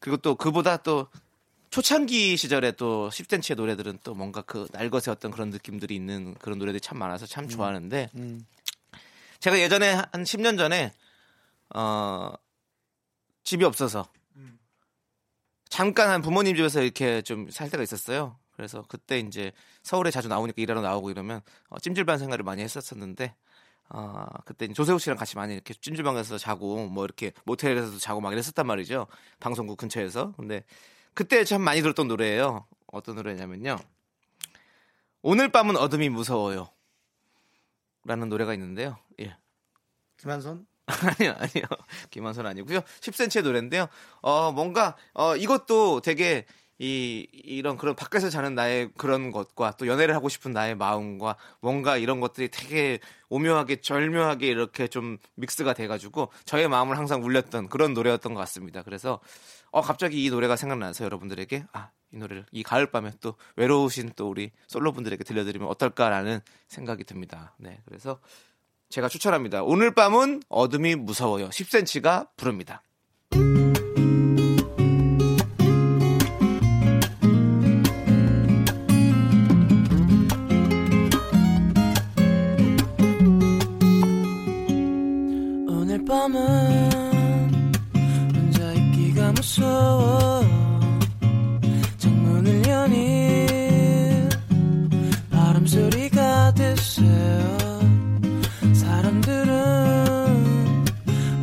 [0.00, 1.08] 그리고 또 그보다 또
[1.70, 6.80] 초창기 시절에 또 10cm의 노래들은 또 뭔가 그 날것의 어떤 그런 느낌들이 있는 그런 노래들이
[6.80, 8.46] 참 많아서 참 좋아하는데 음.
[9.40, 10.92] 제가 예전에 한 10년 전에
[11.74, 12.32] 어
[13.44, 14.08] 집이 없어서
[15.68, 18.38] 잠깐 한 부모님 집에서 이렇게 좀 살 때가 있었어요.
[18.58, 19.52] 그래서 그때 이제
[19.84, 23.32] 서울에 자주 나오니까 일하러 나오고 이러면 어, 찜질방 생활을 많이 했었었는데
[23.90, 28.66] 어, 그때 조세호 씨랑 같이 많이 이렇게 찜질방에서 자고 뭐 이렇게 모텔에서도 자고 막 이랬었단
[28.66, 29.06] 말이죠.
[29.38, 30.32] 방송국 근처에서.
[30.32, 30.64] 근데
[31.14, 32.66] 그때 참 많이 들었던 노래예요.
[32.88, 33.78] 어떤 노래냐면요.
[35.22, 36.68] 오늘 밤은 어둠이 무서워요.
[38.06, 38.98] 라는 노래가 있는데요.
[39.20, 39.36] 예.
[40.16, 41.64] 김한선 아니요, 아니요.
[42.10, 42.80] 김한선 아니고요.
[42.80, 43.86] 10cm의 노래인데요.
[44.20, 46.44] 어, 뭔가, 어, 이것도 되게,
[46.78, 51.96] 이, 이런 그런 밖에서 자는 나의 그런 것과 또 연애를 하고 싶은 나의 마음과 뭔가
[51.96, 58.34] 이런 것들이 되게 오묘하게 절묘하게 이렇게 좀 믹스가 돼가지고 저의 마음을 항상 울렸던 그런 노래였던
[58.34, 58.82] 것 같습니다.
[58.82, 59.18] 그래서
[59.70, 64.30] 어, 갑자기 이 노래가 생각나서 여러분들에게 아, 이 노래를 이 가을 밤에 또 외로우신 또
[64.30, 67.54] 우리 솔로 분들에게 들려드리면 어떨까라는 생각이 듭니다.
[67.58, 67.80] 네.
[67.86, 68.20] 그래서
[68.88, 69.62] 제가 추천합니다.
[69.64, 71.50] 오늘 밤은 어둠이 무서워요.
[71.50, 72.82] 10cm가 부릅니다.
[95.68, 97.58] 바람 소리가 드세요
[98.74, 99.44] 사람들은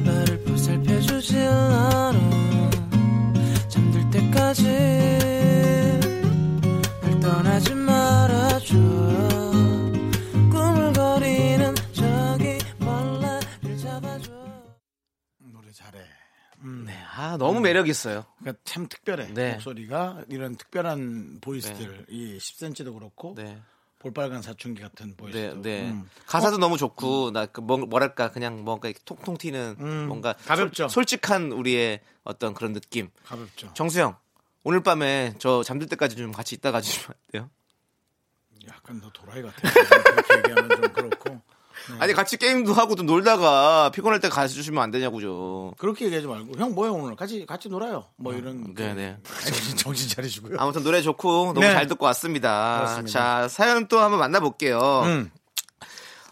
[0.04, 2.70] 나를 보살펴주질 않아
[3.70, 4.64] 잠들 때까지
[7.02, 8.76] 날 떠나지 말아줘
[10.52, 14.32] 꾸물거리는 저기 벌레를 잡아줘
[15.38, 16.00] 노래 잘해.
[16.86, 16.94] 네.
[17.16, 18.26] 아, 너무 매력 있어요.
[18.40, 19.34] 그러니까 참 특별해.
[19.34, 19.52] 네.
[19.54, 23.62] 목소리가 이런 특별한 보이스들 이 10cm도 그렇고 네.
[24.06, 25.36] 볼빨간 사춘기 같은 voice.
[25.36, 25.90] 네, 네.
[25.90, 26.08] 음.
[26.28, 30.88] 가사도 너무 좋고 나 그 뭐랄까 그냥 뭔가 통통 튀는 음, 뭔가 가볍죠.
[30.90, 33.10] 솔직한 우리의 어떤 그런 느낌.
[33.24, 33.72] 가볍죠.
[33.74, 34.16] 정수 형
[34.64, 37.50] 오늘 밤에 저 잠들 때까지 좀 같이 있다 가 주시면 안 돼요?
[38.68, 39.56] 약간 너 도라이 같아.
[39.74, 41.42] 그렇게 얘기하면 좀 그렇고.
[42.00, 45.74] 아니 같이 게임도 하고 좀 놀다가 피곤할 때 가주시면 안 되냐고요.
[45.78, 48.06] 그렇게 얘기하지 말고 형 뭐해 오늘 같이 같이 놀아요.
[48.18, 49.18] 뭐 이런 그- 네네.
[49.46, 50.58] 정신, 정신 차리시고요.
[50.60, 51.72] 아무튼 노래 좋고 너무 네.
[51.74, 52.78] 잘 듣고 왔습니다.
[52.80, 53.12] 그렇습니다.
[53.42, 55.02] 자 사연 또 한번 만나볼게요.
[55.06, 55.32] 음.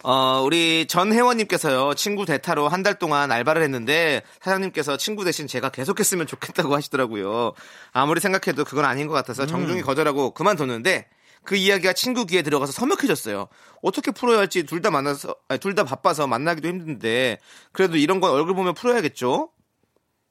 [0.06, 6.28] 어, 우리 전혜원님께서요, 친구 대타로 한 달 동안 알바를 했는데, 사장님께서 친구 대신 제가 계속했으면
[6.28, 7.54] 좋겠다고 하시더라고요.
[7.94, 11.08] 아무리 생각해도 그건 아닌 것 같아서 정중히 거절하고 그만뒀는데,
[11.44, 13.48] 그 이야기가 친구 귀에 들어가서 서먹해졌어요.
[13.82, 17.40] 어떻게 풀어야 할지 둘 다 만나서, 둘 다 바빠서 만나기도 힘든데,
[17.72, 19.50] 그래도 이런 건 얼굴 보면 풀어야겠죠?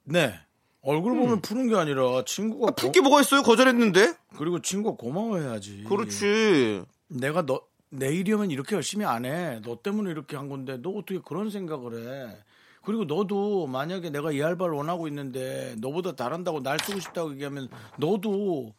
[0.05, 0.33] 네.
[0.81, 3.41] 얼굴 보면 푸는 게 아니라 친구가 풀게 뭐가 있어요?
[3.41, 4.07] 거절했는데?
[4.07, 5.85] 고, 그리고 친구가 고마워해야지.
[5.87, 6.83] 그렇지.
[7.07, 9.61] 내가 너 내일이면 이렇게 열심히 안 해.
[9.63, 12.37] 너 때문에 이렇게 한 건데 너 어떻게 그런 생각을 해?
[12.83, 18.73] 그리고 너도 만약에 내가 이 알바를 원하고 있는데 너보다 잘한다고 날 쓰고 싶다고 얘기하면 너도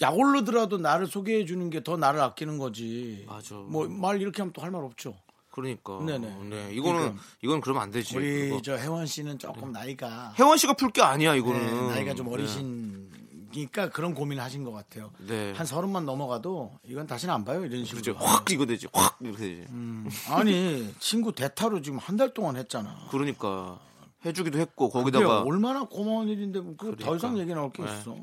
[0.00, 3.24] 약올르더라도 나를 소개해 주는 게 더 나를 아끼는 거지.
[3.28, 3.54] 맞아.
[3.56, 5.14] 뭐 말 이렇게 하면 또 할 말 없죠.
[5.50, 5.98] 그러니까.
[6.04, 6.28] 네네.
[6.50, 7.22] 네, 이거는, 그러니까.
[7.42, 8.16] 이건 그러면 안 되지.
[8.16, 8.62] 우리 그거.
[8.62, 11.66] 저 혜원 씨는 조금 나이가 혜원 씨가 풀 게 아니야, 이거는.
[11.88, 12.32] 네, 나이가 좀 네.
[12.34, 15.10] 어리신니까 그런 고민을 하신 것 같아요.
[15.26, 15.52] 네.
[15.56, 17.98] 한 서른만 넘어가도 이건 다시는 안 봐요 이런 식으로.
[17.98, 18.14] 그죠.
[18.18, 18.86] 확 이거 되지.
[18.92, 19.64] 확 이렇게 되지.
[19.70, 20.08] 음.
[20.30, 22.96] 아니 친구 대타로 지금 한 달 동안 했잖아.
[23.10, 23.78] 그러니까
[24.24, 27.16] 해주기도 했고 거기다가 얼마나 고마운 일인데 뭐 그거 더 그러니까.
[27.16, 27.92] 이상 얘기 나올 게 네.
[27.92, 28.16] 있어.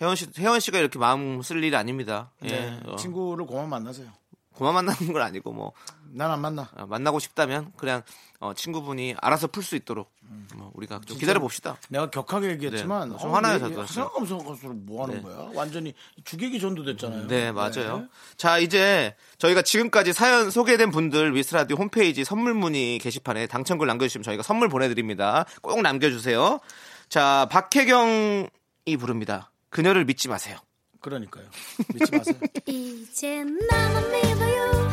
[0.00, 2.30] 혜원 씨 혜원 씨가 이렇게 마음 쓸 일이 아닙니다.
[2.44, 2.48] 예.
[2.48, 4.08] 네, 어, 친구를 고만 만나세요.
[4.54, 5.72] 고만 만나는 건 아니고 뭐
[6.10, 6.68] 난 안 만나.
[6.76, 8.02] 어, 만나고 싶다면 그냥
[8.40, 10.10] 어, 친구분이 알아서 풀 수 있도록
[10.54, 11.76] 뭐 우리가 좀 기다려 봅시다.
[11.90, 13.84] 내가 격하게 얘기했지만 네, 좀 화나요, 내 저도.
[13.86, 15.22] 생각하면서 뭐 하는 네.
[15.22, 15.50] 거야?
[15.54, 15.92] 완전히
[16.24, 17.26] 주객이 전도됐잖아요.
[17.26, 18.08] 네, 맞아요.
[18.38, 24.42] 자, 이제 저희가 지금까지 사연 소개된 분들 미스라디오 홈페이지 선물 문의 게시판에 당첨글 남겨주시면 저희가
[24.42, 25.44] 선물 보내드립니다.
[25.60, 26.60] 꼭 남겨주세요.
[27.10, 29.50] 자, 박혜경이 부릅니다.
[29.70, 30.58] 그녀를 믿지 마세요.
[31.00, 31.44] 그러니까요.
[31.94, 32.36] 믿지 마세요.
[32.66, 34.88] 이제 나만 믿어요.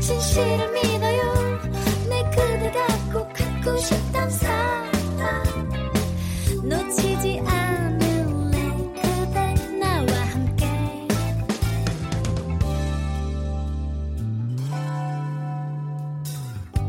[0.00, 1.60] 진실을 믿어요.
[2.10, 4.92] 내 그대가 꼭 갖고 싶단 사람
[6.62, 8.58] 놓치지 않을래.
[9.00, 10.66] 그대 나와 함께.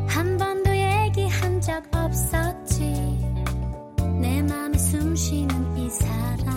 [0.08, 2.84] 한 번도 얘기한 적 없었지.
[4.20, 6.57] 내 맘에 숨쉬는 이 사람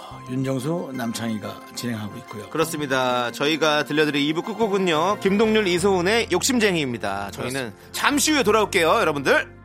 [0.29, 2.49] 윤정수 남창희가 진행하고 있고요.
[2.49, 3.31] 그렇습니다.
[3.31, 7.31] 저희가 들려드릴 2부 끝곡은요 김동률 이소은의 욕심쟁이입니다.
[7.31, 9.61] 저희는 잠시 후에 돌아올게요 여러분들.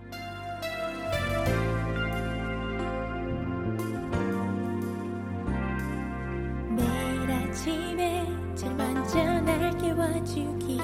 [6.70, 10.78] 매일 아침에 제일 먼저 날 깨워주기.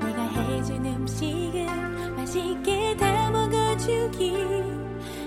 [0.00, 1.66] 내가 해준 음식을
[2.16, 4.32] 맛있게 다 먹어주기.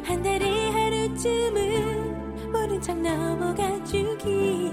[0.03, 1.60] 한 달에 하루쯤은
[2.81, 4.71] 모른 척 넘어가 주기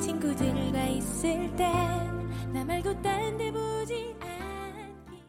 [0.00, 5.22] 친구들과 있을 때나 말고 딴 데 보지 않기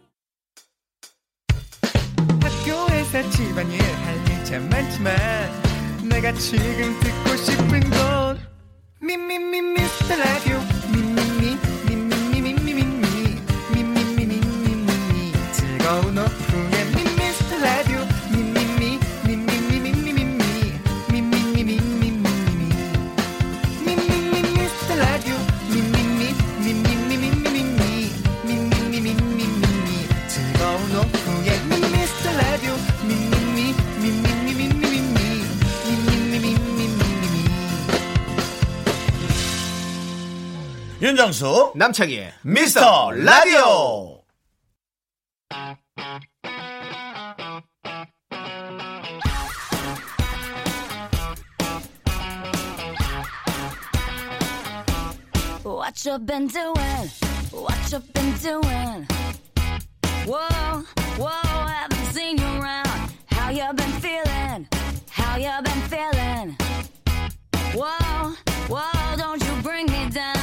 [2.42, 5.16] 학교에서 집안일 할일참 많지만
[6.10, 8.40] 내가 지금 듣고 싶은 건
[9.00, 10.60] 미미미 미스터 라디오
[10.92, 13.42] 미미미 미미미 미미미
[13.74, 16.47] 미미미 미미미 즐거운 오후
[41.17, 44.23] 윤정수 남창희의 미스터 라디오
[55.65, 57.09] What you been doing?
[57.53, 59.07] What you been doing?
[60.27, 60.83] Whoa,
[61.19, 63.13] whoa, haven't seen you around.
[63.27, 64.69] How you been feeling?
[65.11, 66.57] How you been feeling?
[67.75, 68.35] Whoa,
[68.69, 70.36] whoa, don't you bring me down.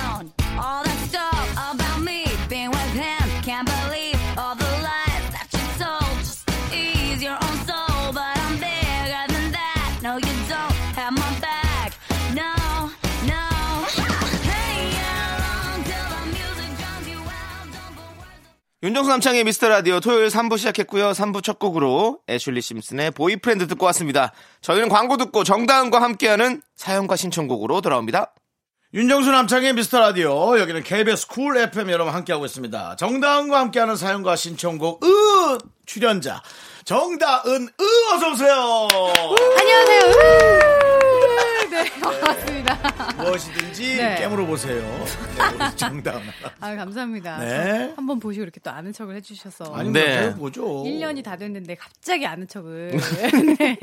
[18.85, 21.12] 윤정수 남창희의 미스터 라디오 토요일 3부 시작했고요.
[21.12, 24.33] 3부 첫 곡으로 애슐리 심슨의 Boyfriend 듣고 왔습니다.
[24.61, 28.35] 저희는 광고 듣고 정다은과 함께하는 사연과 신청곡으로 돌아옵니다.
[28.92, 32.97] 윤정수 남창희의 미스터 라디오 여기는 KBS 쿨 FM 여러분 함께하고 있습니다.
[32.97, 36.42] 정다은과 함께하는 사연과 신청곡 으 출연자
[36.85, 38.88] 정다은 으 어서 오세요.
[39.61, 40.01] 안녕하세요.
[40.90, 40.93] 으,
[41.74, 43.12] 네, 반갑습니다.
[43.16, 44.16] 무엇이든지 네.
[44.20, 44.80] 깨물어 보세요.
[45.58, 46.20] 네, 정다은.
[46.60, 47.38] 아, 감사합니다.
[47.40, 47.88] 네.
[47.88, 49.74] 저 한번 보시고 이렇게 또 아는 척을 해주셔서.
[49.74, 50.28] 아니 네.
[50.28, 50.34] 네.
[50.37, 50.64] 보죠.
[50.84, 52.92] 1년이 다 됐는데 갑자기 아는 척을.
[53.58, 53.78] 네.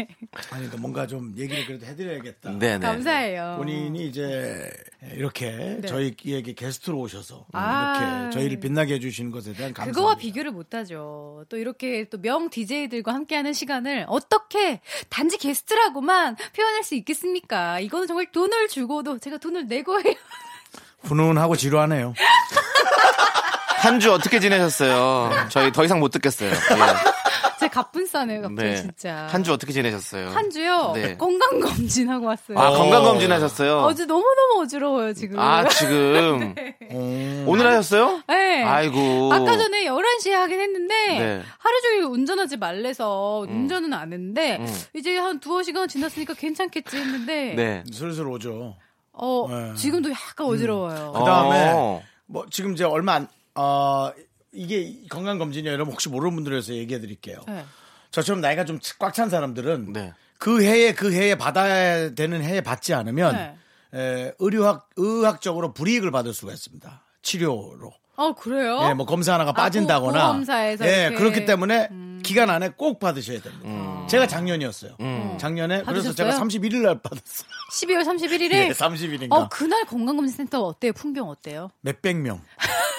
[0.51, 2.51] 아니 또 뭔가 좀 얘기를 그래도 해드려야겠다.
[2.57, 2.79] 네네.
[2.79, 3.55] 감사해요.
[3.57, 4.71] 본인이 이제
[5.13, 5.51] 이렇게
[5.81, 5.87] 네.
[5.87, 7.97] 저희에게 게스트로 오셔서 아.
[7.99, 9.95] 이렇게 저희를 빛나게 해주시는 것에 대한 감사합니다.
[9.97, 11.43] 그거와 비교를 못하죠.
[11.49, 17.79] 또 이렇게 또 명 DJ들과 함께하는 시간을 어떻게 단지 게스트라고만 표현할 수 있겠습니까?
[17.81, 20.13] 이거는 정말 돈을 주고도 제가 돈을 내고 해요.
[21.03, 22.13] 훈훈하고 지루하네요.
[23.81, 25.31] 한 주 어떻게 지내셨어요?
[25.49, 26.51] 저희 더 이상 못 듣겠어요.
[27.59, 28.75] 제 갑분싸네요, 갑자기 네.
[28.75, 29.27] 진짜.
[29.29, 30.29] 한 주 어떻게 지내셨어요?
[30.29, 30.91] 한 주요?
[30.95, 31.15] 네.
[31.17, 32.57] 건강검진하고 왔어요.
[32.59, 33.79] 아, 건강검진 하셨어요?
[33.81, 35.39] 어제 너무너무 어지러워요, 지금.
[35.39, 36.55] 아, 지금.
[36.91, 37.45] 음.
[37.47, 38.21] 오늘 하셨어요?
[38.27, 38.63] 네.
[38.63, 39.31] 아이고.
[39.33, 41.41] 아까 전에 11시에 하긴 했는데 네.
[41.59, 44.79] 하루 종일 운전하지 말래서 운전은 안 했는데 음.
[44.95, 47.83] 이제 한 두어 시간 지났으니까 괜찮겠지 했는데 네.
[47.91, 48.75] 슬슬 오죠.
[49.13, 49.73] 어, 네.
[49.75, 51.13] 지금도 약간 어지러워요.
[51.15, 52.01] 그 다음에 어.
[52.25, 54.11] 뭐 지금 이제 얼마 안, 어,
[54.51, 57.39] 이게 건강 검진이 여러분 혹시 모르는 분들 위해서 얘기해 드릴게요.
[57.47, 57.65] 네.
[58.11, 60.13] 저처럼 나이가 좀 꽉 찬 사람들은 네.
[60.37, 63.35] 그 해에 그 해에 받아야 되는 해에 받지 않으면
[63.93, 63.99] 네.
[63.99, 67.03] 에, 의료학 의학적으로 불이익을 받을 수가 있습니다.
[67.21, 67.93] 치료로.
[68.17, 68.79] 어, 그래요?
[68.89, 70.11] 예, 뭐 검사 하나가 아, 빠진다거나.
[70.11, 71.15] 보- 보험사에서 예, 이렇게.
[71.15, 71.17] 음.
[71.17, 71.89] 그렇기 때문에
[72.23, 74.05] 기간 안에 꼭 받으셔야 됩니다.
[74.09, 74.97] 제가 작년이었어요.
[75.39, 76.47] 작년에 그래서 제가 받으셨어요?
[76.61, 77.47] 31일 날 받았어요.
[77.71, 79.31] 12월 31일에 예, 30일인가.
[79.33, 80.91] 어, 그날 건강검진센터 어때요?
[80.93, 81.69] 풍경 어때요?
[81.81, 82.41] 몇백 명.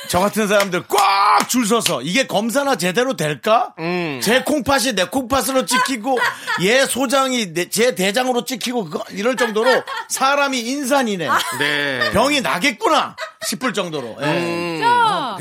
[0.09, 3.75] 저 같은 사람들 꽉 줄 서서 이게 검사나 제대로 될까?
[3.79, 4.21] 음.
[4.23, 6.19] 제 콩팥이 내 콩팥으로 찍히고
[6.62, 11.29] 얘 소장이 내- 제 대장으로 찍히고 그거 이럴 정도로 사람이 인산인해.
[11.59, 12.11] 네.
[12.12, 14.17] 병이 나겠구나 싶을 정도로.
[14.23, 14.41] 예.
[14.41, 14.87] 진짜?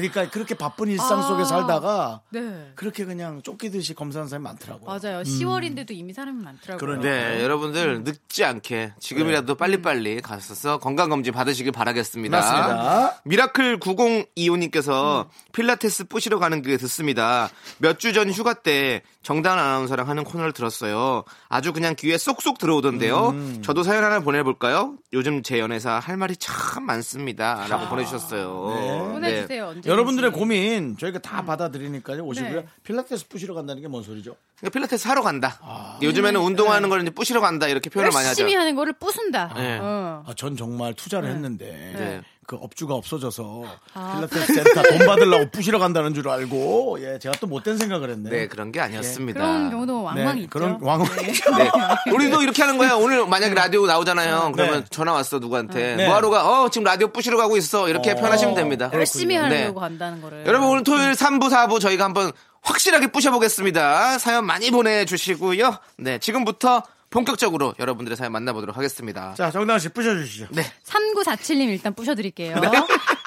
[0.09, 1.21] 그러니까 그렇게 바쁜 일상 아.
[1.21, 2.71] 속에 살다가 네.
[2.75, 4.85] 그렇게 그냥 쫓기듯이 검사하는 사람이 많더라고요.
[4.85, 5.23] 맞아요.
[5.23, 6.77] 10월인데도 이미 사람이 많더라고요.
[6.77, 7.09] 그러니까.
[7.09, 12.37] 네, 여러분들 늦지 않게 지금이라도 빨리빨리 가셔서 건강검진 받으시길 바라겠습니다.
[12.37, 13.21] 맞습니다.
[13.25, 17.49] 미라클 9025님께서 필라테스 뿌시러 가는 게 듣습니다.
[17.77, 21.23] 몇 주 전 휴가 때 정다은 아나운서랑 하는 코너를 들었어요.
[21.47, 23.29] 아주 그냥 귀에 쏙쏙 들어오던데요.
[23.29, 23.61] 음.
[23.63, 24.95] 저도 사연 하나 보내볼까요?
[25.13, 27.67] 요즘 제 연애사 할 말이 참 많습니다.
[27.67, 28.75] 라고 보내주셨어요.
[28.79, 28.97] 네.
[29.13, 29.67] 보내주세요.
[29.67, 32.23] 언제 여러분들의 고민 저희가 다 받아들이니까요.
[32.23, 32.61] 오시고요.
[32.61, 32.65] 네.
[32.83, 34.35] 필라테스 푸시러 간다는 게 뭔 소리죠?
[34.61, 35.59] 그러니까 필라테스 하러 간다.
[36.01, 37.67] 요즘에는 운동하는 걸 이제 뿌시러 간다.
[37.67, 38.41] 이렇게 표현을 많이 하죠.
[38.41, 39.53] 열심히 하는 거를 부순다.
[39.55, 39.79] 네.
[39.81, 40.23] 어.
[40.25, 42.21] 아, 전 정말 투자를 했는데 네.
[42.45, 44.15] 그 업주가 없어져서 아.
[44.15, 48.29] 필라테스 센터 돈 받으려고 부시러 간다는 줄 알고 예 제가 또 못된 생각을 했네.
[48.29, 49.39] 네, 그런 게 아니었습니다.
[49.39, 50.49] 그런 경우도 왕왕 네, 있죠.
[50.49, 52.11] 그런 왕왕 네.
[52.13, 52.93] 우리도 이렇게 하는 거야.
[52.95, 54.51] 오늘 만약에 라디오 나오잖아요.
[54.53, 54.85] 그러면 네.
[54.91, 55.95] 전화 왔어 누구한테.
[55.95, 56.05] 네.
[56.05, 56.63] 뭐하러 가?
[56.63, 57.89] 어 지금 라디오 부시러 가고 있어.
[57.89, 58.15] 이렇게 어.
[58.15, 58.91] 표현하시면 됩니다.
[58.93, 59.41] 열심히 네.
[59.41, 60.43] 하려고 간다는 거를.
[60.45, 64.17] 여러분 오늘 토요일 3부 4부 저희가 한번 확실하게 부셔보겠습니다.
[64.19, 65.77] 사연 많이 보내주시고요.
[65.97, 69.33] 네 지금부터 본격적으로 여러분들의 사연 만나보도록 하겠습니다.
[69.35, 70.47] 자 정당 씨 부셔주시죠.
[70.51, 70.63] 네.
[70.85, 72.55] 3947님 일단 부셔드릴게요.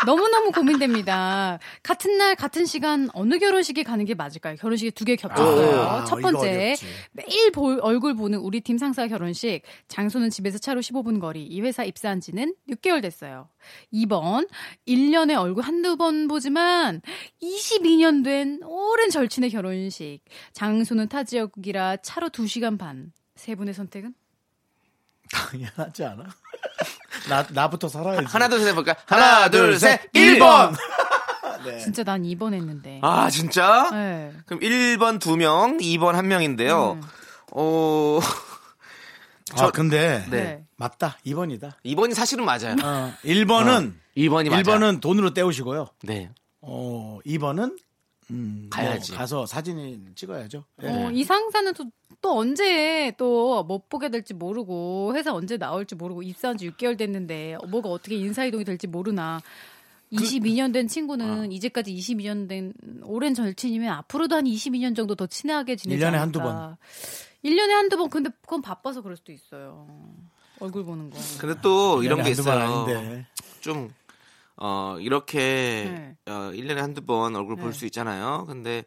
[0.07, 1.59] 너무너무 고민됩니다.
[1.83, 4.57] 같은 날, 같은 시간, 어느 결혼식에 가는 게 맞을까요?
[4.57, 5.81] 결혼식이 두 개 겹쳤어요.
[5.83, 6.87] 아, 첫 이거 번째, 어렵지.
[7.13, 9.63] 매일 볼- 얼굴 보는 우리 팀 상사 결혼식.
[9.89, 11.45] 장소는 집에서 차로 15분 거리.
[11.45, 13.49] 이 회사 입사한 지는 6개월 됐어요.
[13.93, 14.49] 2번,
[14.87, 17.01] 1년에 얼굴 한두 번 보지만
[17.43, 20.21] 22년 된 오랜 절친의 결혼식.
[20.53, 23.13] 장소는 타 지역이라 차로 2시간 반.
[23.37, 24.15] 세 분의 선택은?
[25.33, 26.25] 당연하지 않아?
[27.29, 28.27] 나 나부터 살아야지.
[28.27, 28.97] 하나 둘 셋 해볼까?
[29.07, 30.75] 하나 둘 셋 1번.
[31.83, 32.99] 진짜 난 2번 했는데.
[33.03, 33.89] 아 진짜?
[33.91, 34.33] 네.
[34.47, 36.95] 그럼 1번 2명, 2번 1명인데요.
[36.97, 37.03] 음.
[37.53, 38.21] 어...
[39.57, 40.43] 아 근데 네.
[40.43, 40.65] 네.
[40.77, 41.17] 맞다.
[41.27, 41.75] 2번이다.
[41.85, 42.77] 2번이 사실은 맞아요.
[42.83, 44.63] 어, 1번은 2번이 맞아요.
[44.63, 45.89] 1번은 돈으로 때우시고요.
[46.03, 46.31] 네.
[46.61, 47.77] 어, 2번은
[48.31, 49.13] 음, 가야지.
[49.13, 50.65] 뭐 가서 사진을 찍어야죠.
[50.83, 50.89] 예.
[50.89, 51.85] 어, 이 상사는 또,
[52.25, 57.59] 또 언제 또 못 보게 될지 모르고 회사 언제 나올지 모르고 입사한 지 6개월 됐는데
[57.69, 59.43] 뭐가 어떻게 인사이동이 될지 모르나.
[60.11, 65.97] 22년 된 친구는 이제까지 22년 된 오랜 절친이면 앞으로도 한 22년 정도 더 친하게 지내지
[65.97, 66.23] 일년에 않을까.
[66.23, 66.77] 한두 번.
[67.45, 69.87] 1년에 한두 번 근데 그건 바빠서 그럴 수도 있어요.
[70.61, 71.19] 얼굴 보는 거.
[71.41, 72.87] 근데 또 이런 게 있어요.
[73.61, 73.91] 좀,
[74.57, 75.37] 어, 이렇게,
[76.25, 76.33] 네.
[76.33, 77.79] 어, 1년에 한두 번 얼굴 볼 네.
[77.79, 78.45] 수 있잖아요.
[78.47, 78.85] 근데,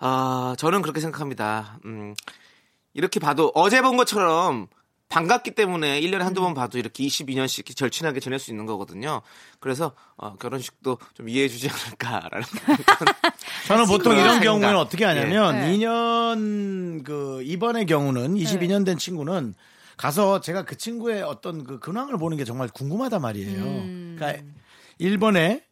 [0.00, 1.78] 아, 저는 그렇게 생각합니다.
[1.84, 2.14] 음,
[2.94, 4.66] 이렇게 봐도 어제 본 것처럼
[5.10, 6.44] 반갑기 때문에 1년에 한두 음.
[6.46, 9.22] 번 봐도 이렇게 22년씩 절친하게 지낼 수 있는 거거든요.
[9.58, 12.46] 그래서, 어, 결혼식도 좀 이해해 주지 않을까라는.
[13.66, 14.44] 저는 보통 이런 생각.
[14.44, 15.60] 경우에는 어떻게 하냐면 예.
[15.66, 15.76] 네.
[15.76, 19.54] 2년 그 이번의 경우는 22년 된 친구는
[19.96, 23.62] 가서 제가 그 친구의 어떤 그 근황을 보는 게 정말 궁금하단 말이에요.
[23.62, 24.16] 음.
[24.18, 24.42] 그러니까
[25.00, 25.62] 1번에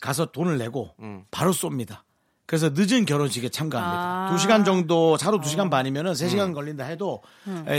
[0.00, 1.24] 가서 돈을 내고 음.
[1.30, 2.02] 바로 쏩니다.
[2.48, 3.98] 그래서 늦은 결혼식에 참가합니다.
[4.00, 4.28] 아.
[4.30, 7.20] 두 2시간 정도 차로 2시간 반이면은 3시간 걸린다 해도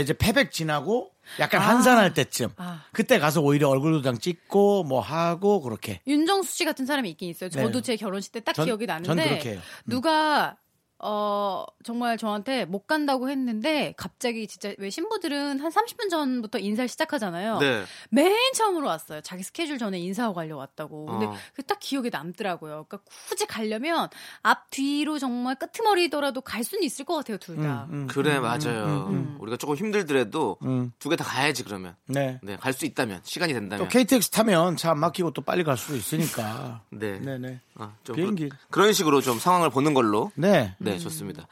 [0.00, 2.84] 이제 패백 지나고 약간 한산할 때쯤 아.
[2.92, 7.50] 그때 가서 오히려 얼굴 도장 찍고 뭐 하고 그렇게 윤정수 씨 같은 사람이 있긴 있어요.
[7.50, 7.82] 저도 네.
[7.82, 9.60] 제 결혼식 때딱 전- 기억이 나는데 전 그렇게 해요.
[9.86, 10.56] 누가
[11.02, 17.58] 어 정말 저한테 못 간다고 했는데 갑자기 진짜 왜 신부들은 한 30분 전부터 인사를 시작하잖아요.
[17.58, 17.84] 네.
[18.10, 19.20] 맨 처음으로 왔어요.
[19.22, 21.06] 자기 스케줄 전에 인사하고 가려고 왔다고.
[21.06, 21.34] 근데 어.
[21.52, 22.84] 그게 딱 기억에 남더라고요.
[22.88, 24.08] 그러니까 굳이 가려면
[24.42, 27.86] 앞 뒤로 정말 끄트머리더라도 갈 수는 있을 것 같아요, 둘 다.
[27.90, 29.06] 음, 그래, 맞아요.
[29.10, 29.36] 음.
[29.40, 30.92] 우리가 조금 힘들더라도 음.
[30.98, 31.96] 두개 다 가야지, 그러면.
[32.06, 32.38] 네.
[32.42, 33.20] 네, 갈 수 있다면.
[33.24, 33.86] 시간이 된다면.
[33.86, 36.82] 또 KTX 타면 차 안 막히고 또 빨리 갈 수도 있으니까.
[36.90, 37.18] 네.
[37.20, 37.60] 네 네.
[37.80, 38.50] 어, 좀 비행기.
[38.70, 40.30] 그, 런 식으로 좀 상황을 보는 걸로.
[40.34, 40.74] 네.
[40.78, 41.46] 네, 좋습니다.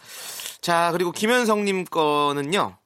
[0.60, 2.76] 자, 그리고 김현성 님 거는요.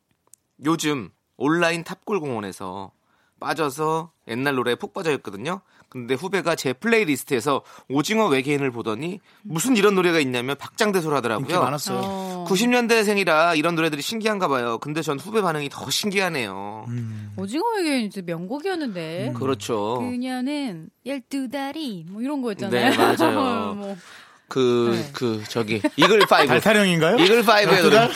[0.64, 2.92] 요즘 온라인 탑골 공원에서
[3.40, 5.60] 빠져서 옛날 노래에 푹 빠져 있거든요.
[5.88, 11.60] 근데 후배가 제 playlist에서 오징어 외계인을 보더니 무슨 이런 노래가 있냐며 박장대소를 인기 하더라고요.
[11.60, 12.00] 많았어요.
[12.42, 12.44] 어.
[12.48, 14.78] 90년대생이라 이런 노래들이 신기한가 봐요.
[14.78, 16.86] 근데 전 후배 반응이 더 신기하네요.
[17.36, 19.32] 오징어 외계인 진짜 명곡이었는데.
[19.36, 19.98] 그렇죠.
[20.00, 22.90] 그녀는 12다리 뭐 이런 거였잖아요.
[22.90, 23.74] 네, 맞아요.
[23.74, 23.96] 뭐.
[24.48, 25.10] 그, 네.
[25.14, 26.48] 그, 저기, 이글 파이브.
[26.48, 27.16] 달타령인가요?
[27.16, 28.08] 이글 파이브의 노래.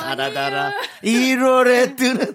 [0.00, 0.72] 달아달아.
[1.02, 2.34] 1월에 뜨는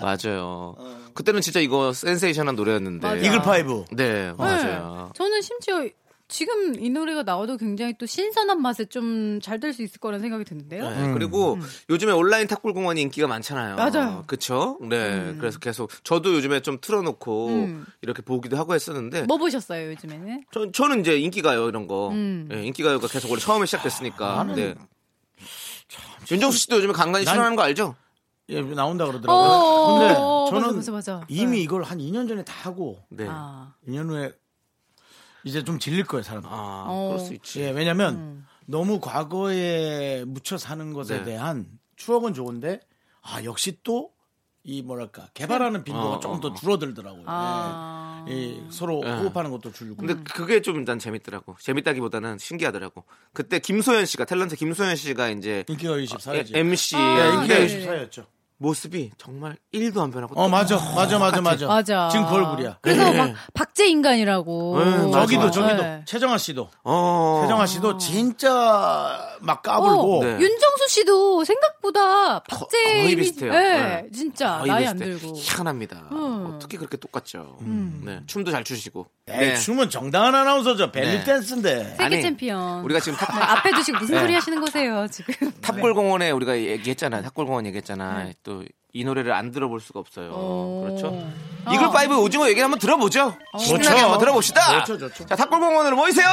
[0.00, 0.74] 맞아요.
[1.12, 3.06] 그때는 진짜 이거 센세이션한 노래였는데.
[3.06, 3.20] 맞아.
[3.20, 3.84] 이글 파이브.
[3.92, 5.08] 네, 맞아요.
[5.08, 5.12] 네.
[5.14, 5.86] 저는 심지어
[6.30, 10.44] 지금 이 노래가 나와도 굉장히 또 신선한 맛에 좀 잘 될 수 있을 거라는 생각이
[10.44, 10.88] 드는데요.
[10.88, 11.58] 네, 그리고
[11.90, 13.76] 요즘에 온라인 탑골 공원이 인기가 많잖아요.
[13.76, 14.24] 맞아요.
[14.26, 14.78] 그쵸?
[14.80, 15.34] 네.
[15.38, 17.86] 그래서 계속 저도 요즘에 좀 틀어 놓고 음.
[18.02, 19.22] 이렇게 보기도 하고 했었는데.
[19.24, 20.44] 뭐 보셨어요 요즘에는?
[20.52, 22.08] 저, 저는 이제 인기가요, 이런 거.
[22.10, 22.46] 음.
[22.48, 24.44] 네, 인기가요가 계속 원래 처음에 시작됐으니까.
[24.54, 24.74] 네.
[26.30, 27.96] 윤정수 씨도 요즘에 간간히 난- 출연하는 거 알죠?
[28.50, 29.98] 예, 나온다 어, 그러더라고요.
[29.98, 30.14] 근데
[30.50, 31.26] 저는 맞아, 맞아, 맞아.
[31.28, 31.62] 이미 네.
[31.62, 33.26] 이걸 한 2년 전에 다 하고 네.
[33.28, 34.32] 아, 아, 2년 후에
[35.44, 36.42] 이제 좀 질릴 거예요, 사람.
[36.46, 37.08] 어.
[37.12, 37.60] 그럴 수 있지.
[37.60, 38.46] 예, 왜냐면 음.
[38.66, 41.24] 너무 과거에 묻혀 사는 것에 네.
[41.24, 42.80] 대한 추억은 좋은데
[43.22, 44.12] 아, 역시 또
[44.62, 46.54] 이 뭐랄까 개발하는 빈도가 어, 조금 어, 더 어.
[46.54, 47.24] 줄어들더라고요.
[47.26, 48.26] 아.
[48.28, 48.32] 예.
[48.34, 49.10] 이 서로 네.
[49.16, 49.96] 호흡하는 것도 줄고.
[49.96, 51.56] 근데 그게 좀 일단 재밌더라고.
[51.58, 53.04] 재밌다기보다는 신기하더라고.
[53.32, 56.54] 그때 김소연 씨가, 탤런트 김소연 씨가 이제 인기가 24였지.
[56.54, 57.66] MC 아, 예, 인기가 네.
[57.66, 58.26] 24였죠.
[58.70, 60.76] 모습이 정말 1도 안 변하고 어, 맞아.
[60.94, 61.66] 맞아, 맞아, 맞아.
[61.66, 62.08] 맞아.
[62.12, 62.76] 지금 그 얼굴이야.
[62.82, 63.16] 그래서 네.
[63.16, 64.78] 막 박제 인간이라고.
[64.78, 65.50] 네, 맞아, 저기도, 맞아.
[65.50, 65.82] 저기도.
[65.82, 66.02] 네.
[66.04, 66.68] 최정아 씨도.
[66.84, 67.38] 어.
[67.42, 70.18] 최정아 씨도 진짜 막 까불고.
[70.20, 70.32] 어, 네.
[70.32, 73.50] 윤정수 씨도 생각보다 거- 박제 거의 이미- 비슷해요.
[73.52, 74.08] 네, 네.
[74.12, 75.18] 진짜 거의 나이 안 비슷해.
[75.18, 75.36] 들고.
[75.38, 76.08] 희한합니다.
[76.12, 76.52] 음.
[76.54, 77.56] 어떻게 그렇게 똑같죠?
[77.62, 78.20] 네.
[78.26, 79.06] 춤도 잘 추시고.
[79.28, 79.56] 에이, 네.
[79.56, 80.92] 춤은 정당한 아나운서죠.
[80.92, 81.24] 벨리 네.
[81.24, 81.84] 댄스인데.
[81.96, 82.84] 세계 아니, 챔피언.
[82.84, 84.20] 우리가 지금 탑, 네, 앞에 두시고 무슨 네.
[84.20, 85.50] 소리 하시는 거세요 지금?
[85.62, 87.22] 탑골공원에 우리가 얘기했잖아 요.
[87.22, 88.28] 탑골공원 얘기했잖아.
[88.42, 88.49] 또
[88.92, 90.32] 이 노래를 안 들어볼 수가 없어요.
[90.32, 90.82] 오.
[90.84, 91.08] 그렇죠?
[91.08, 91.72] 어.
[91.72, 93.36] 이글 파이브 오징어 얘기를 한번 들어보죠.
[93.58, 93.98] 신나게 좋죠.
[93.98, 94.84] 한번 들어봅시다.
[94.84, 95.26] 좋죠, 좋죠.
[95.26, 96.26] 자, 탑골공원으로 모이세요.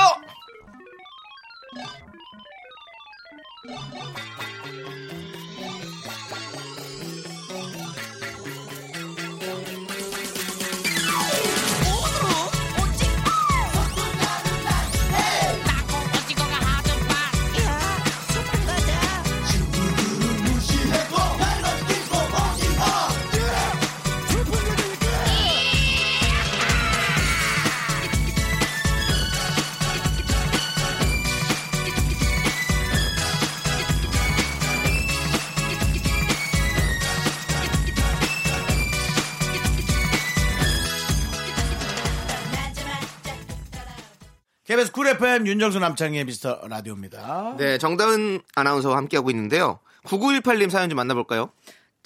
[44.77, 47.55] KBS 쿨 FM 윤정수 남창희의 미스터 라디오입니다.
[47.57, 49.79] 네, 정다은 아나운서와 함께하고 있는데요.
[50.03, 51.49] 9918님 사연 좀 만나볼까요?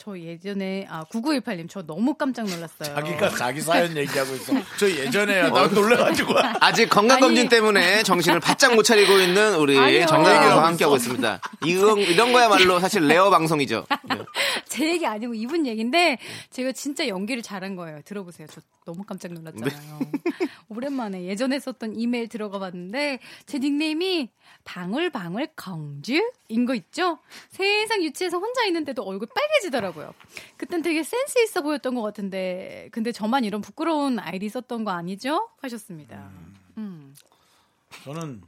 [0.02, 2.96] 저 예전에 아 9918님 저 너무 깜짝 놀랐어요.
[2.96, 4.54] 자기가 자기 사연 얘기하고 있어.
[4.80, 6.34] 저 예전에 나 놀래가지고.
[6.60, 7.50] 아직 건강 검진 아니.
[7.50, 9.76] 때문에 정신을 바짝 못 차리고 있는 우리.
[10.08, 11.42] 정다은과 함께하고 있습니다.
[11.68, 13.86] 이건, 이런 거야말로 사실 rare 방송이죠.
[14.10, 14.16] 네.
[14.68, 16.18] 제 얘기 아니고 이분 얘기인데
[16.50, 18.02] 제가 진짜 연기를 잘한 거예요.
[18.04, 18.48] 들어보세요.
[18.50, 20.00] 저 너무 깜짝 놀랐잖아요.
[20.70, 24.30] 오랜만에 예전에 썼던 이메일 들어가 봤는데 제 닉네임이
[24.64, 27.20] 방울방울 공주인 거 있죠?
[27.50, 29.91] 세상 유치해서 혼자 있는데도 얼굴 빨개지더라고요.
[30.58, 35.50] 그땐 되게 센스 있어 보였던 것 같은데 근데 저만 이런 부끄러운 아이디 썼던 거 아니죠?
[35.62, 36.30] 하셨습니다.
[36.78, 37.16] 음.
[38.04, 38.42] 저는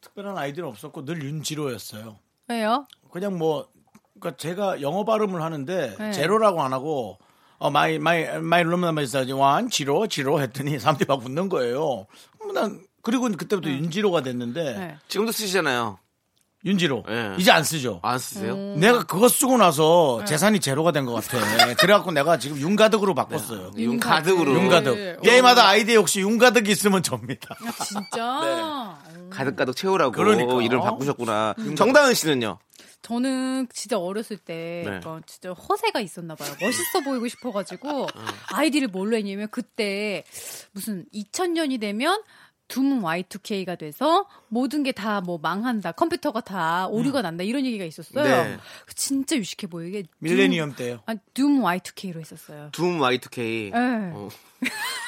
[0.00, 2.18] 특별한 아이디는 없었고 늘 윤지로였어요.
[2.48, 2.86] 왜요?
[3.10, 3.68] 그냥 뭐
[4.18, 6.12] 그러니까 제가 영어 발음을 하는데 네.
[6.12, 7.18] 제로라고 안 하고
[7.58, 8.64] 어 마이 마이 마이
[9.02, 12.06] 있어야지 완 지로 지로 했더니 사람들이 막 웃는 거예요.
[12.52, 14.96] 난 그리고 그때부터 윤지로가 됐는데 네.
[15.08, 15.98] 지금도 쓰시잖아요.
[16.64, 17.34] 윤지로 네.
[17.38, 18.00] 이제 안 쓰죠.
[18.02, 18.56] 안 쓰세요?
[18.76, 21.38] 내가 그거 쓰고 나서 재산이 제로가 된 것 같아.
[21.76, 23.72] 그래갖고 내가 지금 윤가득으로 바꿨어요.
[23.76, 24.54] 윤 가득으로.
[24.54, 25.18] 윤가득.
[25.18, 25.20] 어.
[25.22, 27.54] 게임마다 아이디에 혹시 윤가득 있으면 접니다.
[27.60, 28.98] 아, 진짜?
[29.14, 29.28] 음.
[29.30, 30.62] 가득 가득 채우라고 그러니까.
[30.62, 31.54] 이름 바꾸셨구나.
[31.76, 32.58] 정다은 씨는요?
[33.02, 34.94] 저는 진짜 어렸을 때 네.
[34.96, 36.48] 약간 진짜 허세가 있었나 봐요.
[36.58, 38.06] 멋있어 보이고 싶어가지고
[38.54, 40.24] 아이디를 뭘로 했냐면 그때
[40.72, 42.22] 무슨 2000년이 되면
[42.68, 45.92] 둠 Y2K가 돼서 모든 게 다 뭐 망한다.
[45.92, 47.44] 컴퓨터가 다 오류가 난다.
[47.44, 48.24] 이런 얘기가 있었어요.
[48.24, 48.58] 네.
[48.94, 50.04] 진짜 유식해 보이게.
[50.18, 51.00] 밀레니엄 때요.
[51.06, 52.70] 아, 둠 Y2K로 했었어요.
[52.72, 53.72] 둠 Y2K.
[53.72, 54.10] 네.
[54.14, 54.28] 어.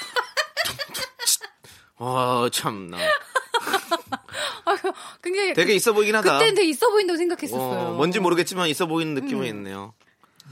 [1.98, 2.98] 어, 참나.
[5.22, 6.34] 굉장히 되게 있어 보이긴 하다.
[6.34, 7.90] 그때는 되게 있어 보인다고 생각했었어요.
[7.90, 9.94] 어, 뭔지 모르겠지만 있어 보이는 느낌은 있네요.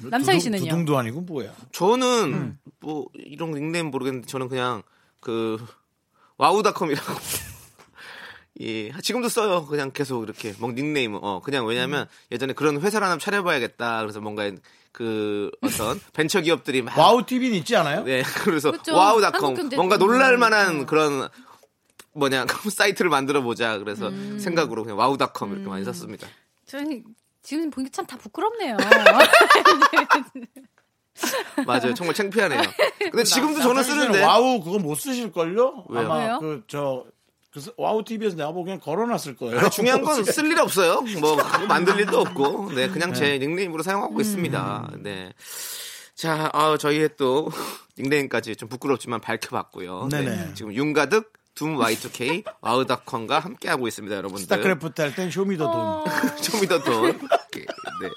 [0.03, 0.65] 남창희 씨는요?
[0.65, 1.53] 두둥도 아니고 뭐야.
[1.73, 2.59] 저는 음.
[2.81, 4.83] 뭐 이런 닉네임 모르겠는데 저는 그냥
[5.21, 5.65] 그
[6.39, 7.12] 와우닷컴이라고
[8.61, 12.07] 예 지금도 써요 그냥 계속 이렇게 뭐 닉네임 어 그냥 왜냐면 음.
[12.32, 14.51] 예전에 그런 회사를 하나 차려봐야겠다 그래서 뭔가
[14.93, 18.05] 그 어떤 벤처 기업들이 막 와우 TV는 있지 않아요?
[18.05, 18.95] 네 그래서 그쵸.
[18.95, 20.87] 와우닷컴 뭔가 좀 놀랄만한 음.
[20.87, 21.28] 그런
[22.12, 24.39] 뭐냐 사이트를 만들어 보자 그래서 음.
[24.39, 26.28] 생각으로 그냥 와우닷컴 이렇게 많이 썼습니다.
[26.66, 27.05] 저는
[27.43, 28.76] 지금 보니까 참 다 부끄럽네요.
[31.67, 32.62] 맞아요 정말 창피하네요.
[32.99, 35.85] 근데 지금도 저는 쓰는데 와우 그거 못 쓰실걸요?
[35.89, 36.05] 왜요?
[36.07, 36.39] 아마 왜요?
[36.41, 37.05] 그저
[37.53, 39.59] 그 와우 TV에서 내가 보기엔 걸어놨을 거예요.
[39.61, 41.03] 아니, 중요한 건 쓸 일 없어요.
[41.21, 41.37] 뭐
[41.69, 44.91] 만들 일도 없고, 네 그냥 제 닉네임으로 사용하고 있습니다.
[44.99, 45.33] 네.
[46.17, 47.51] 자, 아, 저희의 또
[47.99, 50.09] 닉네임까지 좀 부끄럽지만 밝혀봤고요.
[50.11, 50.55] 네, 네 네.
[50.55, 54.43] 지금 윤가득 둠 Y2K 와우닷컴과 함께 하고 있습니다, 여러분들.
[54.45, 55.81] 스타크래프트 할 땐 show me the 돈.
[55.81, 56.05] 어.
[56.41, 57.05] show me the 돈.
[57.11, 57.67] 이렇게,
[58.03, 58.11] 네.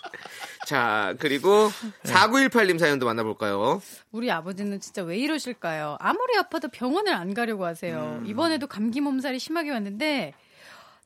[0.67, 1.69] 자, 그리고
[2.03, 3.81] 4918님 사연도 만나볼까요?
[4.11, 5.95] 우리 아버지는 진짜 왜 이러실까요?
[6.01, 8.21] 아무리 아파도 병원을 안 가려고 하세요.
[8.25, 10.33] 이번에도 감기 몸살이 심하게 왔는데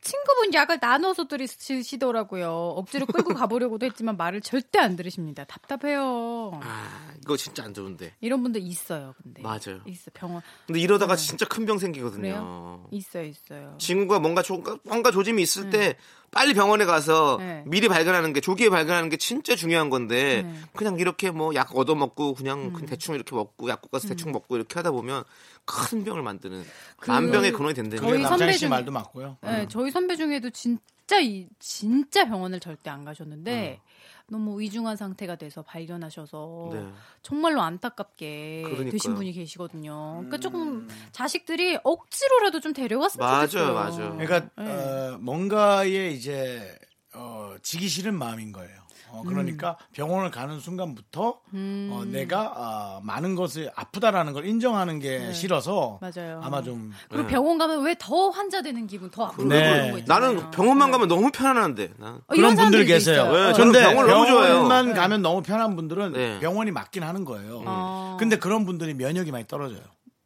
[0.01, 2.49] 친구분 약을 나눠서 드시더라고요.
[2.75, 5.43] 억지로 끌고 가보려고도 했지만 말을 절대 안 들으십니다.
[5.45, 6.59] 답답해요.
[6.63, 8.13] 아, 이거 진짜 안 좋은데.
[8.19, 9.13] 이런 분들 있어요.
[9.21, 9.81] 근데 맞아요.
[9.85, 12.21] 있어 병원 근데 이러다가 진짜 큰 병 생기거든요.
[12.21, 12.87] 그래요?
[12.91, 13.75] 있어요, 있어요.
[13.77, 15.95] 친구가 뭔가 조, 뭔가 조짐이 있을 때
[16.31, 17.63] 빨리 병원에 가서 네.
[17.67, 20.61] 미리 발견하는 게 조기에 발견하는 게 진짜 중요한 건데 네.
[20.75, 22.73] 그냥 이렇게 뭐 약 얻어 먹고 그냥 음.
[22.73, 25.23] 그냥 대충 이렇게 먹고 약국 가서 대충 먹고 이렇게 하다 보면
[25.65, 26.63] 큰 병을 만드는
[27.07, 29.37] 만병의 근원이 된다는 그 저희 게 선배 중에- 말도 맞고요.
[29.41, 33.79] 네, 저희 선배 중에도 진짜 이 진짜 병원을 절대 안 가셨는데
[34.27, 36.87] 너무 위중한 상태가 돼서 발견하셔서 네.
[37.21, 38.87] 정말로 안타깝게 그러니까요.
[38.87, 38.91] 음.
[38.91, 40.13] 되신 분이 계시거든요.
[40.19, 43.73] 그러니까 조금 자식들이 억지로라도 좀 데려갔으면 맞아요, 좋겠어요.
[43.73, 44.17] 맞아요.
[44.17, 44.71] 그러니까 네.
[44.71, 46.77] 어, 뭔가에 이제
[47.13, 48.80] 어, 지기 싫은 마음인 거예요.
[49.11, 51.89] 어, 그러니까 병원을 가는 순간부터 음.
[51.91, 56.11] 어, 내가 어, 많은 것을 아프다라는 걸 인정하는 게 싫어서 네.
[56.15, 56.41] 맞아요.
[56.43, 60.03] 아마 좀 그리고 병원 가면 왜 더 환자 되는 기분, 더 아프고 네.
[60.07, 62.15] 나는 병원만 가면 너무 편안한데 난.
[62.15, 63.31] 어, 그런 이런 분들 계세요.
[63.31, 63.53] 네, 어.
[63.53, 64.53] 저는 근데 병원을 너무 좋아해요.
[64.53, 66.39] 병원만 가면 너무 편한 분들은 네.
[66.39, 67.63] 병원이 맞긴 하는 거예요.
[67.65, 68.17] 어.
[68.19, 69.81] 근데 그런 분들이 면역이 많이 떨어져요.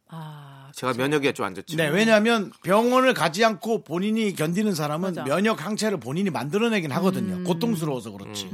[0.08, 0.45] 아,
[0.76, 1.74] 제가 면역이 좀 안 좋죠.
[1.76, 5.24] 네, 왜냐하면 병원을 가지 않고 본인이 견디는 사람은 맞아.
[5.24, 7.42] 면역 항체를 본인이 만들어내긴 하거든요.
[7.44, 8.50] 고통스러워서 그렇지.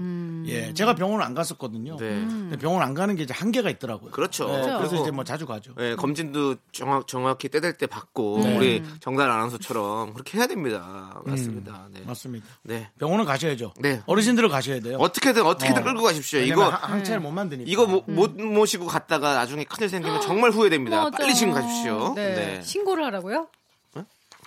[0.47, 1.97] 예, 제가 병원을 안 갔었거든요.
[1.97, 2.09] 네.
[2.09, 4.11] 근데 병원 안 가는 게 이제 한계가 있더라고요.
[4.11, 4.47] 그렇죠.
[4.49, 5.73] 네, 그래서 이제 뭐 자주 가죠.
[5.77, 8.57] 네, 검진도 정확, 정확히 때 될 때 받고 네.
[8.57, 11.21] 우리 정달 아나운서처럼 그렇게 해야 됩니다.
[11.25, 11.87] 맞습니다.
[11.93, 12.01] 네.
[12.07, 12.47] 맞습니다.
[12.63, 12.91] 네.
[12.99, 13.73] 병원을 가셔야죠.
[13.79, 14.03] 네.
[14.07, 14.97] 어르신들을 가셔야 돼요.
[14.99, 15.85] 어떻게든 어떻게든 어.
[15.85, 16.41] 끌고 가십시오.
[16.41, 17.71] 왜냐면 이거 하- 항체를 못 만드니까.
[17.71, 21.05] 이거 모- 못 모시고 갔다가 나중에 큰일 생기면 정말 후회됩니다.
[21.05, 21.17] 맞아.
[21.19, 22.13] 빨리 지금 가십시오.
[22.15, 22.35] 네.
[22.35, 22.63] 네.
[22.63, 23.49] 신고를 하라고요?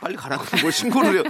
[0.01, 1.23] 빨리 가라고 뭘 신고를 해요.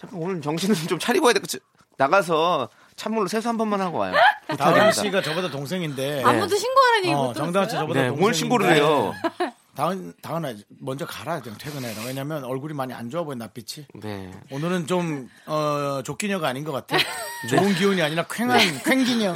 [0.00, 1.40] 잠깐 오늘 정신을 좀 차리고 와야 돼.
[1.40, 1.58] 그치?
[1.98, 2.70] 나가서
[3.00, 4.12] 찬물로 세수 한 번만 하고 와요.
[4.58, 7.80] 다은 씨가 저보다 동생인데 아무도 신고하라는 얘기 어, 못 정다은 씨 들었어요?
[7.80, 9.14] 저보다 네, 동생인데 뭘 신고를 해요?
[9.74, 12.02] 당연 당연하 먼저 가라 그냥 퇴근해라.
[12.04, 13.86] 왜냐면 얼굴이 많이 안 좋아 보여 낯빛이.
[14.02, 14.30] 네.
[14.50, 16.98] 오늘은 좀 어, 조기녀가 아닌 것 같아.
[17.48, 19.34] 좋은 기운이 아니라 쾌한 쾌기녀.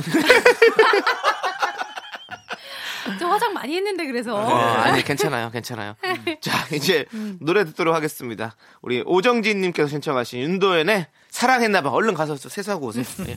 [3.18, 4.34] 저 화장 많이 했는데 그래서.
[4.34, 5.96] 어, 아니 괜찮아요, 괜찮아요.
[6.42, 7.06] 자 이제
[7.40, 8.56] 노래 듣도록 하겠습니다.
[8.82, 11.90] 우리 오정진님께서 신청하신 윤도현의 사랑했나봐.
[11.90, 13.04] 얼른 가서 세수하고 오세요.
[13.26, 13.36] 예.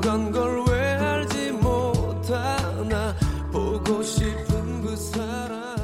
[0.00, 3.14] 가져간 걸 왜 알지 못하나
[3.52, 5.76] 보고 싶은 그 사람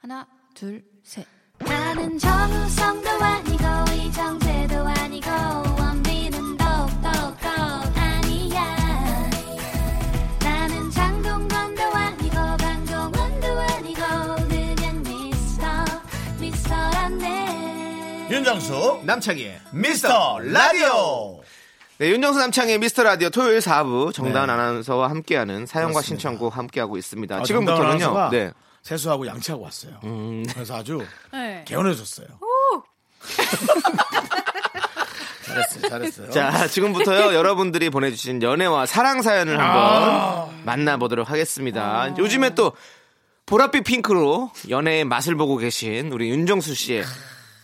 [0.00, 1.26] 하나, 둘, 셋.
[1.58, 3.64] 나는 정우성도 아니고
[3.94, 5.30] 이정재도 아니고
[5.78, 7.08] 원빈은 더욱더
[7.96, 8.76] 아니야
[10.40, 14.00] 나는 장동건도 아니고 강동원도 아니고
[14.48, 15.66] 그냥 미스터
[16.40, 21.35] 미스터란데 윤정수 남창희의 미스터 라디오.
[21.98, 24.52] 네, 윤정수 남창의 미스터 라디오 토요일 4부 정다은 네.
[24.52, 26.20] 아나운서와 함께하는 사연과 그렇습니다.
[26.20, 27.36] 신청곡 함께하고 있습니다.
[27.36, 28.28] 아, 지금부터는요.
[28.30, 28.52] 네.
[28.82, 29.98] 세수하고 양치하고 왔어요.
[30.52, 31.64] 그래서 아주 네.
[31.66, 32.26] 개운해졌어요.
[35.46, 36.30] 잘했어요, 잘했어요.
[36.30, 42.14] 자, 지금부터요, 여러분들이 보내주신 연애와 사랑 사연을 한번 만나보도록 하겠습니다.
[42.18, 42.72] 요즘에 또,
[43.46, 47.04] 보랏빛 핑크로 연애의 맛을 보고 계신 우리 윤정수 씨의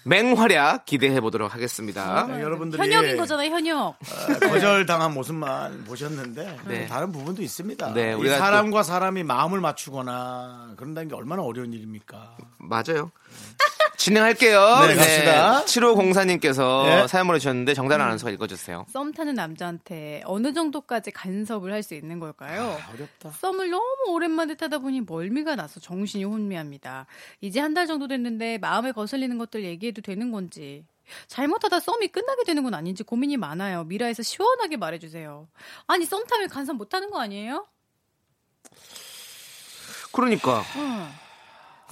[0.05, 2.27] 맹활약 기대해 보도록 하겠습니다.
[2.27, 3.79] 네, 여러분들이 현역인 거잖아요, 현역.
[3.79, 3.97] 어,
[4.41, 6.87] 거절당한 모습만 보셨는데 네.
[6.87, 7.95] 다른 부분도 있습니다.
[7.95, 12.37] 네, 이 우리가 사람과 사람이 마음을 맞추거나 그런다는 게 얼마나 어려운 일입니까?
[12.59, 13.11] 맞아요.
[14.03, 14.61] 진행할게요.
[14.89, 15.65] 네, 갑시다.
[15.65, 17.07] 7호 공사님께서 네.
[17.07, 18.87] 사연 보내주셨는데 정단 아나운서가 읽어주세요.
[18.93, 22.79] 썸 타는 남자한테 어느 정도까지 간섭을 할 수 있는 걸까요?
[22.95, 23.31] 어렵다.
[23.31, 27.07] 썸을 너무 오랜만에 타다 보니 멀미가 나서 정신이 혼미합니다.
[27.41, 30.85] 이제 한 달 정도 됐는데 마음에 거슬리는 것들 얘기해도 되는 건지.
[31.27, 33.85] 잘못하다 썸이 끝나게 되는 건 아닌지 고민이 많아요.
[33.85, 35.49] 미라에서 시원하게 말해주세요.
[35.87, 37.67] 아니 썸 타면 간섭 못하는 거 아니에요?
[40.13, 40.63] 그러니까.
[40.77, 41.09] 응.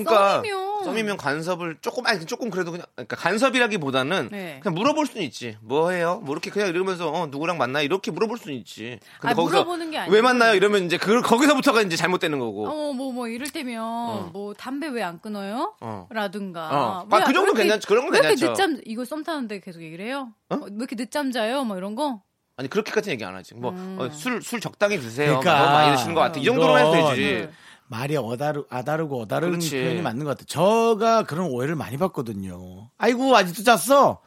[0.04, 0.84] 그러니까 썸이면.
[0.84, 4.60] 썸이면 간섭을 조금 아니 조금 그래도 그냥 그러니까 간섭이라기보다는 네.
[4.62, 5.56] 그냥 물어볼 수는 있지.
[5.60, 6.20] 뭐 해요?
[6.24, 8.98] 뭐 이렇게 그냥 이러면서 어, 누구랑 만나 이렇게 물어볼 수는 있지.
[9.20, 10.14] 근데 아, 물어보는 게 아니고.
[10.14, 10.54] 왜 만나요?
[10.54, 12.66] 이러면 이제 그 거기서부터가 이제 잘못되는 거고.
[12.68, 15.74] 어, 뭐, 뭐, 이를테면, 뭐, 담배 왜 안 끊어요?
[15.80, 16.06] 어.
[16.10, 16.68] 라든가.
[16.70, 17.06] 어.
[17.10, 18.52] 왜- 아, 그 정도 왜 이렇게- 괜찮- 그런 건왜 이렇게 괜찮죠.
[18.52, 20.28] 늦잠, 이거 썸 타는데 계속 얘기를 해요?
[20.50, 21.64] 어, 왜 이렇게 늦잠 자요?
[21.64, 22.22] 뭐 이런 거?
[22.56, 23.54] 아니 그렇게까지 얘기 안 하지.
[23.54, 24.10] 뭐 음.
[24.12, 25.40] 술술 적당히 드세요.
[25.40, 25.58] 그러니까.
[25.62, 26.38] 너무 많이 드시는 것 같아.
[26.38, 27.48] 이 정도로만 해도 되지.
[27.90, 29.70] 말이 어다르, 아다르고 어다른 그렇지.
[29.72, 30.46] 표현이 맞는 것 같아요.
[30.46, 32.88] 저가 그런 오해를 많이 받거든요.
[32.98, 34.20] 아이고, 아직도 잤어?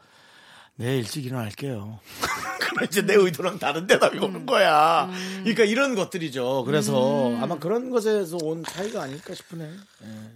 [0.76, 1.98] 네, 일찍 일어날게요.
[2.60, 5.08] 그럼 이제 내 의도랑 다른 대답이 오는 거야.
[5.38, 6.64] 그러니까 이런 것들이죠.
[6.66, 9.70] 그래서 아마 그런 것에서 온 차이가 아닐까 싶으네.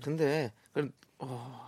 [0.03, 1.68] 근데 그 어,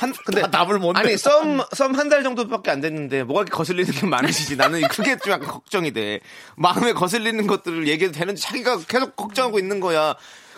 [0.00, 1.18] 한 근데 다 답을 못 아니 내나.
[1.18, 5.48] 썸썸 한 달 정도밖에 안 됐는데 뭐가 이렇게 거슬리는 게 많으시지 나는 그게 좀 약간
[5.48, 6.20] 걱정이 돼
[6.56, 10.14] 마음에 거슬리는 것들을 얘기해도 되는지 자기가 계속 걱정하고 있는 거야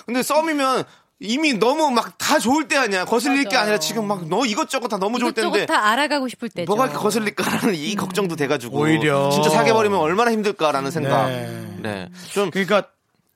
[0.06, 0.84] 근데 썸이면
[1.20, 3.60] 이미 너무 막 다 좋을 때 아니야 거슬릴 게 맞아요.
[3.62, 6.66] 아니라 지금 막 너 이것저것 다 너무 좋을 이것저것 때인데 다 알아가고 싶을 때죠.
[6.68, 9.30] 뭐가 이렇게 거슬릴까라는 이 걱정도 돼가지고 오히려.
[9.30, 11.76] 진짜 사귀어 버리면 얼마나 힘들까라는 생각 네.
[11.82, 12.88] 네 좀 그러니까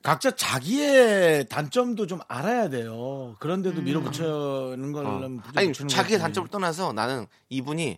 [0.03, 3.35] 각자 자기의 단점도 좀 알아야 돼요.
[3.39, 5.29] 그런데도 밀어붙이는 걸 어.
[5.55, 7.97] 아니 자기의 단점을 떠나서 나는 이분이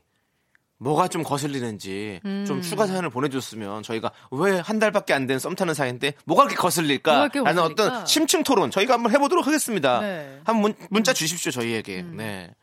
[0.79, 2.43] 뭐가 좀 거슬리는지 음.
[2.45, 6.57] 좀 추가 사연을 보내줬으면 저희가 왜 한 달밖에 안 된 썸 타는 사이인데 뭐가 그렇게
[6.57, 7.11] 거슬릴까?
[7.29, 7.63] 라는 거슬릴까?
[7.63, 10.01] 어떤 심층 토론 저희가 한번 해보도록 하겠습니다.
[10.01, 10.41] 네.
[10.43, 12.01] 한번 문, 문자 주십시오 저희에게.
[12.01, 12.17] 음.
[12.17, 12.53] 네.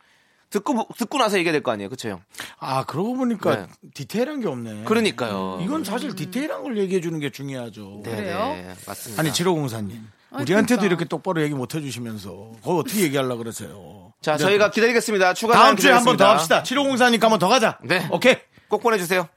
[0.51, 2.21] 듣고 듣고 나서 얘기해야 될거 아니에요, 그렇죠 형?
[2.59, 3.67] 아 그러고 보니까 네.
[3.95, 4.85] 디테일한 게 없네.
[4.85, 5.61] 그러니까요.
[5.63, 8.01] 이건 사실 디테일한 걸 얘기해 주는 게 중요하죠.
[8.05, 8.39] 네, 그래요?
[8.55, 9.21] 네, 맞습니다.
[9.23, 10.87] 아니 지로공사님 아, 우리한테도 그러니까.
[10.87, 14.13] 이렇게 똑바로 얘기 못 해주시면서 그거 어떻게 얘기하려 그러세요?
[14.21, 15.35] 자, 저희가 기다리겠습니다.
[15.35, 16.29] 추가 다음 주에 한 번 더.
[16.29, 16.63] 합시다.
[16.63, 17.79] 지로공사니까 한 번 더 가자.
[17.83, 18.07] 네.
[18.11, 18.37] 오케이.
[18.69, 19.29] 꼭 보내주세요.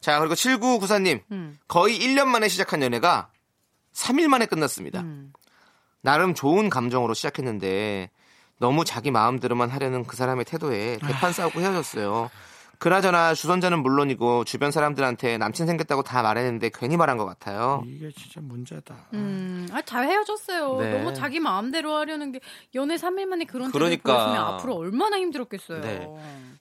[0.00, 1.22] 자, 그리고 7994님.
[1.32, 1.58] 음.
[1.68, 3.30] 거의 1년 만에 시작한 연애가
[3.94, 5.00] 3일 만에 끝났습니다.
[5.00, 5.32] 음.
[6.02, 8.10] 나름 좋은 감정으로 시작했는데
[8.60, 12.30] 너무 자기 마음대로만 하려는 그 사람의 태도에 대판 싸우고 헤어졌어요.
[12.78, 17.82] 그나저나 주선자는 물론이고 주변 사람들한테 남친 생겼다고 다 말했는데 괜히 말한 것 같아요.
[17.86, 18.94] 이게 진짜 문제다.
[19.12, 20.78] 음, 아, 잘 헤어졌어요.
[20.78, 20.92] 네.
[20.98, 22.40] 너무 자기 마음대로 하려는 게
[22.74, 24.12] 연애 3일 만에 그런 그러니까.
[24.12, 25.80] 태도를 보였으면 앞으로 얼마나 힘들었겠어요.
[25.82, 26.08] 네.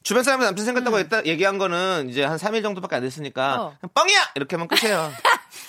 [0.03, 0.99] 주변 사람이 남친 생겼다고 음.
[0.99, 3.77] 했다, 얘기한 거는 이제 한 3일 정도밖에 안 됐으니까 어.
[3.93, 4.31] 뻥이야!
[4.35, 5.11] 이렇게 하면 끝이에요.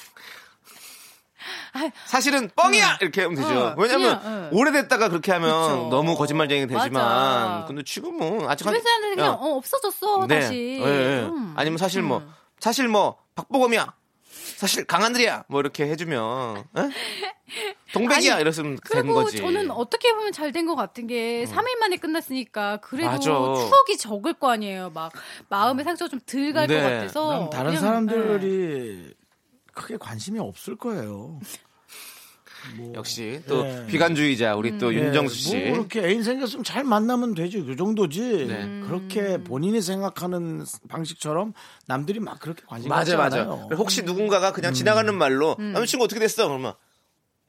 [2.07, 3.49] 사실은 뻥이야 이렇게 하면 되죠.
[3.49, 4.49] 어, 왜냐면 그냥, 어.
[4.53, 5.89] 오래됐다가 그렇게 하면 그쵸.
[5.91, 7.65] 너무 거짓말쟁이 되지만 맞아.
[7.67, 10.41] 근데 지금은 아직 주변 사람들이 그냥 어, 없어졌어 네.
[10.41, 10.81] 다시.
[10.83, 11.23] 예, 예.
[11.27, 11.53] 음.
[11.57, 12.23] 아니면 사실 뭐
[12.59, 13.95] 사실 뭐 박보검이야.
[14.57, 15.45] 사실 강한들이야.
[15.49, 16.91] 뭐 이렇게 해주면 에?
[17.93, 19.39] 동백이야 아니, 이랬으면 된 그리고 거지.
[19.39, 23.21] 저는 어떻게 보면 잘 된 것 같은 게 3일 만에 끝났으니까 그래도 맞아.
[23.21, 24.91] 추억이 적을 거 아니에요.
[24.95, 25.13] 막
[25.49, 26.83] 마음의 상처가 좀 덜 갈것 네.
[26.83, 27.51] 같아서.
[27.53, 27.81] 다른 그냥, 네.
[27.81, 29.15] 사람들이
[29.81, 31.41] 크게 관심이 없을 거예요.
[32.77, 33.87] 뭐, 역시 또 예.
[33.87, 34.95] 비관주의자 우리 또 음.
[34.95, 35.57] 윤정수 예, 씨.
[35.71, 37.63] 뭐 그렇게 애인 생겼으면 잘 만나면 되지.
[37.63, 38.47] 그 정도지.
[38.47, 38.83] 네.
[38.87, 41.55] 그렇게 본인이 생각하는 방식처럼
[41.87, 43.43] 남들이 막 그렇게 관심 갖지 맞아 맞아.
[43.43, 43.69] 않아요.
[43.77, 44.53] 혹시 누군가가 음.
[44.53, 46.47] 그냥 지나가는 말로 남자친구 어떻게 됐어?
[46.47, 46.75] 그러면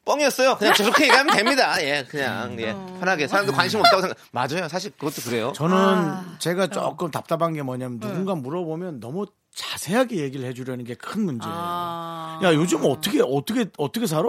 [0.06, 0.58] 뻥이었어요.
[0.58, 1.76] 그냥 저렇게 얘기하면 됩니다.
[1.84, 2.98] 예, 그냥 예, 어.
[3.00, 4.18] 편하게 사람들 관심 없다고 생각.
[4.32, 4.68] 맞아요.
[4.70, 5.52] 사실 그것도 그래요.
[5.56, 6.36] 저는 아.
[6.40, 11.54] 제가 조금 답답한 게 뭐냐면 누군가 물어보면 너무 자세하게 얘기를 해주려는 게 큰 문제예요.
[11.56, 12.40] 아.
[12.44, 14.24] 야 요즘 어떻게 어떻게 어떻게 살아?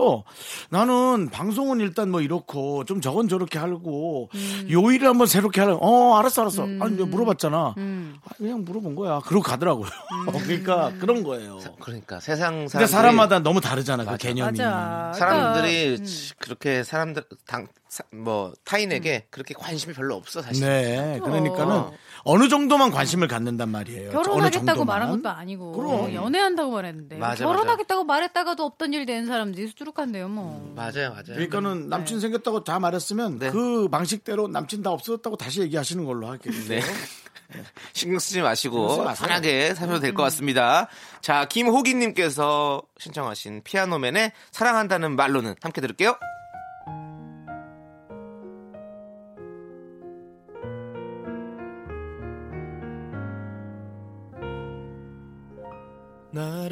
[0.70, 4.68] 나는 방송은 일단 뭐 이렇고 좀 저건 저렇게 하고 음.
[4.70, 5.77] 요일을 한번 새롭게 하려.
[5.81, 6.62] 어 알았어 알았어.
[6.64, 7.75] 아니 내가 물어봤잖아.
[7.79, 8.16] 음.
[8.25, 9.20] 아, 그냥 물어본 거야.
[9.20, 9.89] 그러고 가더라고요.
[10.45, 11.59] 그러니까 그런 거예요.
[11.81, 14.16] 그러니까 세상 사람들이 사람마다 너무 다르잖아 그 맞아.
[14.29, 14.59] 개념이.
[14.59, 15.12] 맞아.
[15.16, 17.66] 사람들이 그러니까, 치- 그렇게 사람들 당
[18.11, 20.66] 뭐 타인에게 그렇게 관심이 별로 없어 사실.
[20.66, 21.93] 네, 그러니까는 어
[22.25, 24.11] 느 정도만 관심을 갖는단 말이에요.
[24.11, 24.85] 어느 결혼하겠다고.
[24.85, 26.14] 말한 것도 아니고 그럼.
[26.14, 30.73] 연애한다고 말했는데 맞아, 결혼하겠다고 말했다가도 없던 일 되는 사람들이 수두룩한데요 뭐.
[30.77, 31.25] 맞아요, 맞아요.
[31.35, 33.51] 그러니까는 남친 생겼다고 다 말했으면 네.
[33.51, 36.53] 그 방식대로 남친 다 없어졌다고 다시 얘기하시는 걸로 할게요.
[36.68, 36.81] 네.
[37.93, 39.05] 신경 쓰지 마시고.
[39.14, 40.89] 편하게 사셔도 될 것 같습니다.
[41.20, 46.16] 자, 김호기님께서 신청하신 피아노맨의 사랑한다는 말로는 함께 들을게요.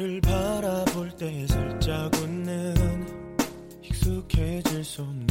[0.01, 3.05] 나를 바라볼 때 살짝 웃는
[3.83, 5.27] 익숙해질 수 없는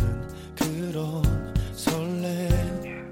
[0.54, 3.10] 그런 설렘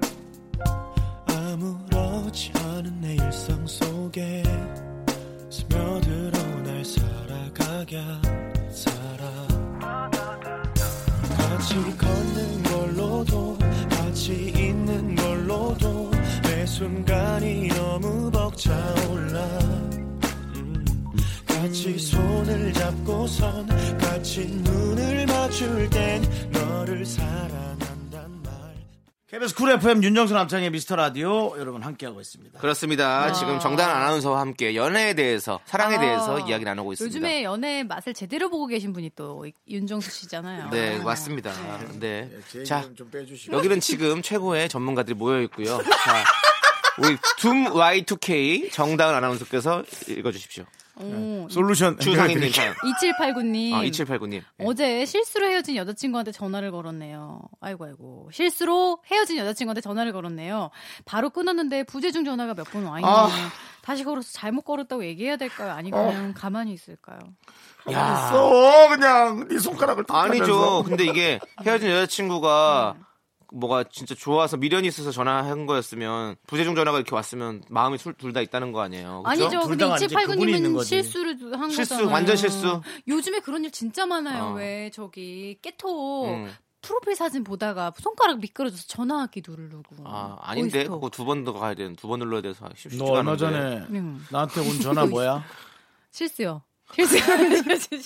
[1.27, 4.41] 아무렇지 않은 내 일상 속에
[5.49, 8.21] 스며들어 날 살아가게 한
[8.71, 9.79] 사람
[11.37, 13.57] 같이 걷는 걸로도
[13.89, 16.11] 같이 있는 걸로도
[16.43, 19.18] 매 순간이 너무 벅차올라.
[19.18, 19.18] 음,
[21.59, 28.53] 같이 손을 잡고선 같이 눈을 맞출 땐 너를 사랑한단 말
[29.27, 32.59] KBS 쿨 FM 윤정수 남창의 미스터 라디오 여러분 함께하고 있습니다.
[32.59, 33.33] 그렇습니다.
[33.33, 37.13] 지금 정단 아나운서와 함께 연애에 대해서, 사랑에 아, 대해서 이야기 나누고 있습니다.
[37.13, 40.69] 요즘에 연애 맛을 제대로 보고 계신 분이 또 윤정수 씨잖아요.
[40.69, 41.51] 네, 맞습니다.
[41.99, 42.29] 네.
[42.49, 43.57] 제 자, 얘기는 좀 빼주시고.
[43.57, 45.77] 여기는 지금 최고의 전문가들이 모여 있고요.
[45.83, 46.23] 자,
[46.99, 50.63] 우리 둠 Y2K 정다은 아나운서께서 읽어주십시오.
[51.01, 52.73] 오, 솔루션 주상희님 사연.
[52.75, 53.73] 2789님.
[53.73, 54.41] 아, 2789님.
[54.65, 57.41] 어제 실수로 헤어진 여자친구한테 전화를 걸었네요.
[57.61, 60.69] 아이고 아이고 실수로 헤어진 여자친구한테 전화를 걸었네요.
[61.05, 63.11] 바로 끊었는데 부재중 전화가 몇 번 와 있네요.
[63.13, 63.29] 아.
[63.81, 65.71] 다시 걸어서 잘못 걸었다고 얘기해야 될까요?
[65.71, 65.95] 아니 어.
[65.95, 67.19] 그냥 가만히 있을까요?
[67.91, 70.83] 야, 써 그냥 네 손가락을 아니죠.
[70.83, 72.95] 근데 이게 헤어진 여자친구가
[73.51, 78.71] 뭐가 진짜 좋아서 미련이 있어서 전화한 거였으면 부재중 전화가 이렇게 왔으면 마음이 둘 다 있다는
[78.71, 79.23] 거 아니에요.
[79.23, 79.45] 그죠?
[79.45, 79.59] 아니죠.
[79.61, 80.15] 둘 근데 다가 아니지.
[80.15, 80.89] 그분이 있는 2789님은 거지.
[80.89, 82.13] 실수를 한 실수, 거잖아요.
[82.13, 82.81] 완전 실수.
[83.07, 84.43] 요즘에 그런 일 진짜 많아요.
[84.45, 84.53] 어.
[84.53, 86.51] 왜 저기 깨톡 음.
[86.81, 89.83] 프로필 사진 보다가 손가락 미끄러져서 전화하기 누르고.
[90.05, 91.01] 아, 아닌데 보이스톡.
[91.01, 93.35] 그거 두 번 더 가야 되는 두 번 눌러야 돼서 쉽지가 너 얼마.
[93.35, 93.57] 전에
[93.89, 94.25] 음.
[94.31, 95.43] 나한테 온 전화 뭐야?
[96.11, 96.61] 실수요.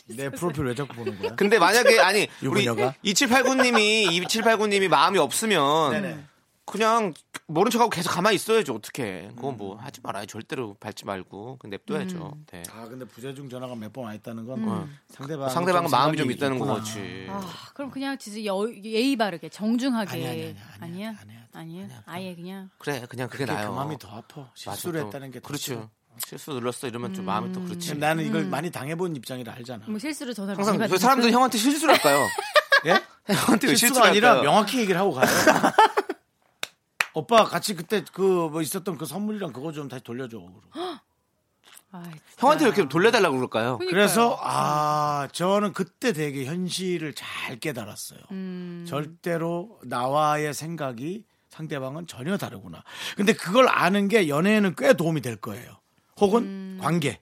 [0.07, 1.35] 내 프로필 왜 자꾸 보는 거야?
[1.35, 2.93] 근데 만약에 아니 우리 유부녀가?
[3.03, 6.25] 2789님이 2789님이 마음이 없으면
[6.65, 7.13] 그냥
[7.45, 8.73] 모른 척하고 계속 가만히 있어야죠.
[8.73, 9.29] 어떻게?
[9.35, 10.25] 그건 뭐 하지 말아요.
[10.25, 12.37] 절대로 밟지 말고 그냥 냅둬야죠.
[12.51, 12.63] 네.
[12.71, 14.97] 아 근데 부재중 전화가 몇번와 있다는 건 음.
[15.09, 16.59] 상대방 상대방은 마음이 좀 있다는.
[16.59, 17.27] 거지.
[17.29, 17.41] 아,
[17.73, 21.07] 그럼 그냥 진짜 여, 예의 바르게 정중하게 아니야, 아니야, 아니야, 아니야?
[21.09, 21.47] 아니야, 아니야.
[21.53, 21.83] 아니야?
[21.83, 22.03] 아니야.
[22.05, 23.69] 아예 그냥 그래, 그냥 그게 나요.
[23.71, 24.41] 그 마음이 더 아파.
[24.41, 25.07] 맞아, 실수를 또.
[25.07, 25.63] 했다는 게더 그렇죠.
[25.63, 25.89] 싫어.
[26.17, 27.89] 실수 눌렀어 이러면 좀 마음이 또 그렇지.
[27.91, 29.85] 근데 나는 이걸 많이 당해본 입장이라 알잖아.
[29.87, 31.35] 뭐 실수를 전화를 항상 왜 사람들이 받으니까.
[31.35, 32.27] 형한테 실수를 할까요?
[32.85, 33.01] 예?
[33.33, 34.43] 형한테 왜 실수가 아니라 할까요?
[34.43, 35.25] 명확히 얘기를 하고 가요.
[37.15, 40.37] 오빠 같이 그때 그 뭐 있었던 그 선물이랑 그거 좀 다시 돌려줘.
[40.73, 42.11] 진짜.
[42.39, 43.77] 형한테 왜 이렇게 돌려달라고 그럴까요?
[43.77, 43.89] 그러니까요.
[43.89, 48.19] 그래서 아 저는 그때 되게 현실을 잘 깨달았어요.
[48.31, 48.85] 음.
[48.87, 52.83] 절대로 나와의 생각이 상대방은 전혀 다르구나.
[53.15, 55.77] 근데 그걸 아는 게 연애에는 꽤 도움이 될 거예요.
[56.19, 57.19] 혹은 관계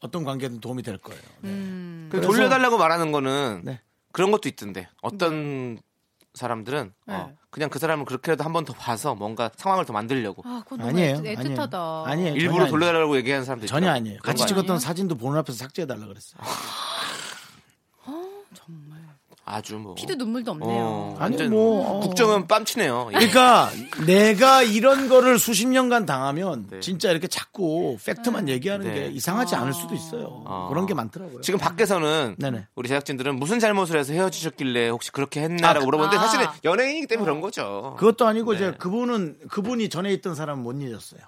[0.00, 1.20] 어떤 관계든 도움이 될 거예요.
[1.40, 1.50] 네.
[1.50, 2.08] 음.
[2.10, 3.80] 그 돌려달라고 말하는 거는 네.
[4.12, 4.88] 그런 것도 있던데.
[5.00, 5.78] 어떤
[6.34, 7.36] 사람들은 어, 네.
[7.50, 10.90] 그냥 그 사람을 그렇게라도 한 번 더 봐서 뭔가 상황을 더 만들려고 아, 그건 너무
[10.90, 11.16] 아니에요.
[11.16, 11.74] 애틋- 애틋하다.
[11.74, 12.04] 아니에요.
[12.06, 12.34] 아니에요.
[12.34, 12.66] 일부러.
[12.68, 13.74] 돌려달라고 얘기하는 사람도 있죠.
[13.74, 14.18] 전혀 아니에요.
[14.22, 14.78] 같이 찍었던 아니에요?
[14.78, 16.40] 사진도 보는 앞에서 삭제해달라 그랬어요.
[18.54, 19.02] 정말.
[19.44, 20.68] 아주 뭐 피도 눈물도 없네요.
[20.70, 22.00] 어, 아니, 완전 뭐, 어.
[22.00, 23.08] 국정은 빰치네요.
[23.08, 23.12] 예.
[23.14, 23.70] 그러니까
[24.06, 26.78] 내가 이런 거를 수십 년간 당하면 네.
[26.78, 28.94] 진짜 이렇게 자꾸 팩트만 얘기하는 네.
[28.94, 30.44] 게 이상하지 않을 수도 있어요.
[30.46, 30.68] 아.
[30.68, 31.40] 그런 게 많더라고요.
[31.40, 32.68] 지금 밖에서는 네네.
[32.76, 36.20] 우리 제작진들은 무슨 잘못을 해서 헤어지셨길래 혹시 그렇게 했나라고 물어보는데 아.
[36.20, 37.96] 사실은 연예인이기 때문에 그런 거죠.
[37.98, 38.76] 그것도 아니고 이제 네.
[38.76, 41.20] 그분은 그분이 전에 있던 사람은 못 잊었어요.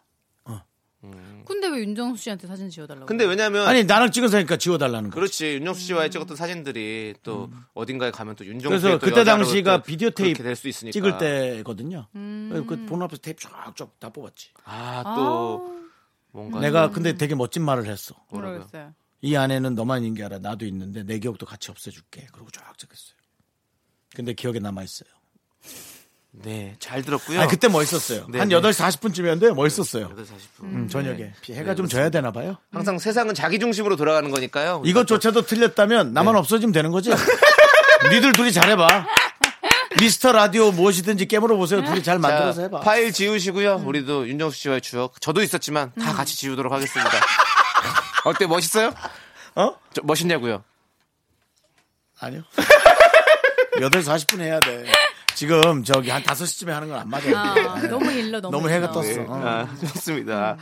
[1.45, 3.07] 근데 왜 윤정수 씨한테 사진 지워달라고?
[3.07, 5.15] 근데 왜냐면 아니 나랑 찍은 사니까 지워달라는 거.
[5.15, 10.43] 그렇지 윤정수 씨와의 찍었던 사진들이 또 어딘가에 가면 또 윤정수 그래서 그때 당시가 비디오 테이프
[10.43, 12.07] 될수 있으니까 찍을 때거든요.
[12.15, 12.65] 음.
[12.67, 14.53] 그 보는 앞에서 테이프 쫙쫙 다 뽑았지.
[14.65, 15.81] 아또
[16.33, 18.15] 뭔가 내가 근데 되게 멋진 말을 했어.
[18.31, 18.95] 모르겠어요.
[19.21, 20.39] 이 안에는 너만인 게 알아.
[20.39, 22.27] 나도 있는데 내 기억도 같이 없애줄게.
[22.33, 23.17] 그리고 쫙 적었어요.
[24.15, 25.11] 근데 기억에 남아 있어요.
[26.43, 27.41] 네 잘 들었고요.
[27.41, 28.27] 아 그때 멋있었어요.
[28.29, 28.57] 네, 한 네.
[28.57, 30.09] 8시 40분쯤이었는데 멋있었어요.
[30.09, 30.63] 8시 40분.
[30.65, 31.17] 음, 저녁에
[31.47, 31.55] 네.
[31.55, 32.57] 해가 좀 져야 되나 봐요.
[32.73, 34.83] 항상 세상은 자기 중심으로 돌아가는 거니까요.
[34.85, 36.41] 이것조차도 틀렸다면 나만 네.
[36.41, 37.11] 없어지면 되는 거지.
[38.11, 39.07] 니들 둘이 잘해봐.
[40.01, 41.85] 미스터 라디오 무엇이든지 깨물어 보세요.
[41.85, 42.81] 둘이 잘 만들어서 자, 해봐.
[42.81, 43.83] 파일 지우시고요.
[43.87, 45.21] 우리도 윤정수 씨와의 추억.
[45.21, 47.11] 저도 있었지만 다 같이 지우도록 하겠습니다.
[48.25, 48.93] 어때 멋있어요?
[49.55, 49.77] 어?
[49.93, 50.65] 저, 멋있냐고요?
[52.19, 52.43] 아니요.
[53.79, 54.85] 8시 40분 해야 돼.
[55.35, 57.37] 지금 저기 한 5시쯤에 하는 건 안 맞아요.
[57.37, 57.89] 아, 네.
[57.89, 58.93] 너무 일러 너무, 너무 해가 일러.
[58.93, 59.23] 떴어.
[59.29, 59.41] 어.
[59.45, 60.57] 아, 좋습니다.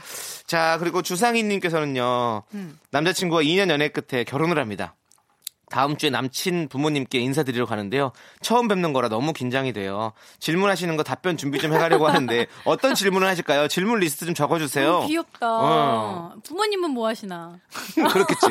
[0.47, 2.79] 자, 그리고 주상희 님께서는요, 음.
[2.91, 4.95] 남자친구와 2년 연애 끝에 결혼을 합니다.
[5.73, 8.13] 다음 주에 남친 부모님께 인사드리러 가는데요.
[8.43, 10.13] 처음 뵙는 거라 너무 긴장이 돼요.
[10.39, 13.69] 질문하시는 거 답변 준비 좀 해가려고 하는데 어떤 질문을 하실까요?
[13.69, 15.07] 질문 리스트 좀 적어주세요.
[15.07, 15.47] 귀엽다.
[15.51, 16.35] 어.
[16.45, 17.59] 부모님은 뭐 하시나?
[17.95, 18.47] 그렇겠지.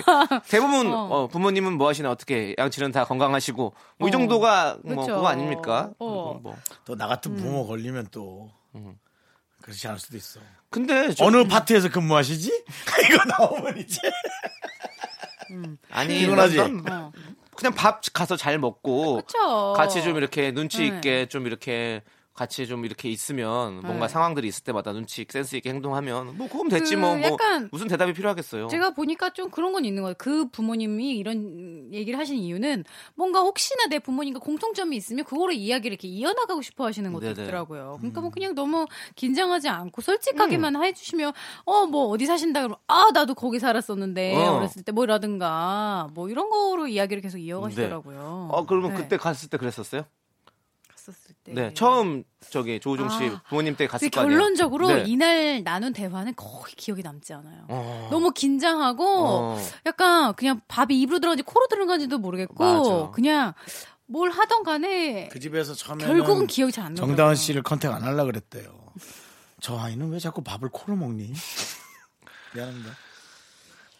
[0.50, 1.04] 대부분 어.
[1.12, 5.16] 어, 부모님은 뭐 하시나 어떻게 양치는 다 건강하시고 뭐 이 정도가 뭐 그쵸.
[5.18, 5.92] 그거 아닙니까?
[6.00, 6.40] 어.
[6.42, 6.58] 뭐.
[6.86, 8.50] 또나 같은 부모 걸리면 또
[9.62, 10.40] 그렇지 않을 수도 있어.
[10.72, 12.64] 근데 좀- 어느 파트에서 근무하시지?
[13.06, 14.00] 이거 나오면 이제
[15.90, 16.60] 아니 피곤하지?
[16.60, 17.12] 어.
[17.56, 19.74] 그냥 밥 가서 잘 먹고 그쵸.
[19.76, 20.88] 같이 좀 이렇게 눈치 네.
[20.88, 22.02] 있게 좀 이렇게
[22.42, 24.14] 같이 좀 이렇게 있으면 뭔가 네.
[24.14, 27.88] 상황들이 있을 때마다 눈치 센스 있게 행동하면 뭐 그럼 됐지 그 뭐, 뭐 약간 무슨
[27.88, 28.68] 대답이 필요하겠어요.
[28.68, 30.16] 제가 보니까 좀 그런 건 있는 거예요.
[30.18, 32.84] 그 부모님이 이런 얘기를 하신 이유는
[33.14, 37.44] 뭔가 혹시나 내 부모님과 공통점이 있으면 그거를 이야기를 이렇게 이어나가고 싶어 하시는 것도 네네.
[37.44, 37.98] 있더라고요.
[38.00, 38.24] 그러니까 음.
[38.24, 41.34] 뭐 그냥 너무 긴장하지 않고 솔직하게만 해주시면
[41.66, 44.54] 어 뭐 어디 사신다 그러면 아 나도 거기 살았었는데 어.
[44.54, 48.48] 어렸을 때 뭐라든가 뭐 이런 거로 이야기를 계속 이어가시더라고요.
[48.52, 48.98] 어 그러면 네.
[48.98, 50.06] 그때 갔을 때 그랬었어요?
[51.56, 51.62] 때.
[51.62, 54.38] 네, 처음 저기 조우종 씨 아, 부모님 때 갔을 거 아니에요.
[54.38, 55.04] 결론적으로 네.
[55.08, 57.66] 이날 나눈 대화는 거의 기억이 남지 않아요.
[57.68, 58.08] 어.
[58.12, 59.58] 너무 긴장하고 어.
[59.86, 63.12] 약간 그냥 밥이 입으로 들어간지 코로 들어간지도 모르겠고 맞아.
[63.12, 63.54] 그냥
[64.08, 67.06] 뭘 하던 간에 그 집에서 처음에는 결국은 기억이 잘 안 나요.
[67.06, 68.70] 정다은 씨를 컨택 안 하려 그랬대요.
[69.62, 71.32] 저 아이는 왜 자꾸 밥을 코로 먹니?
[72.56, 72.92] 미안합니다.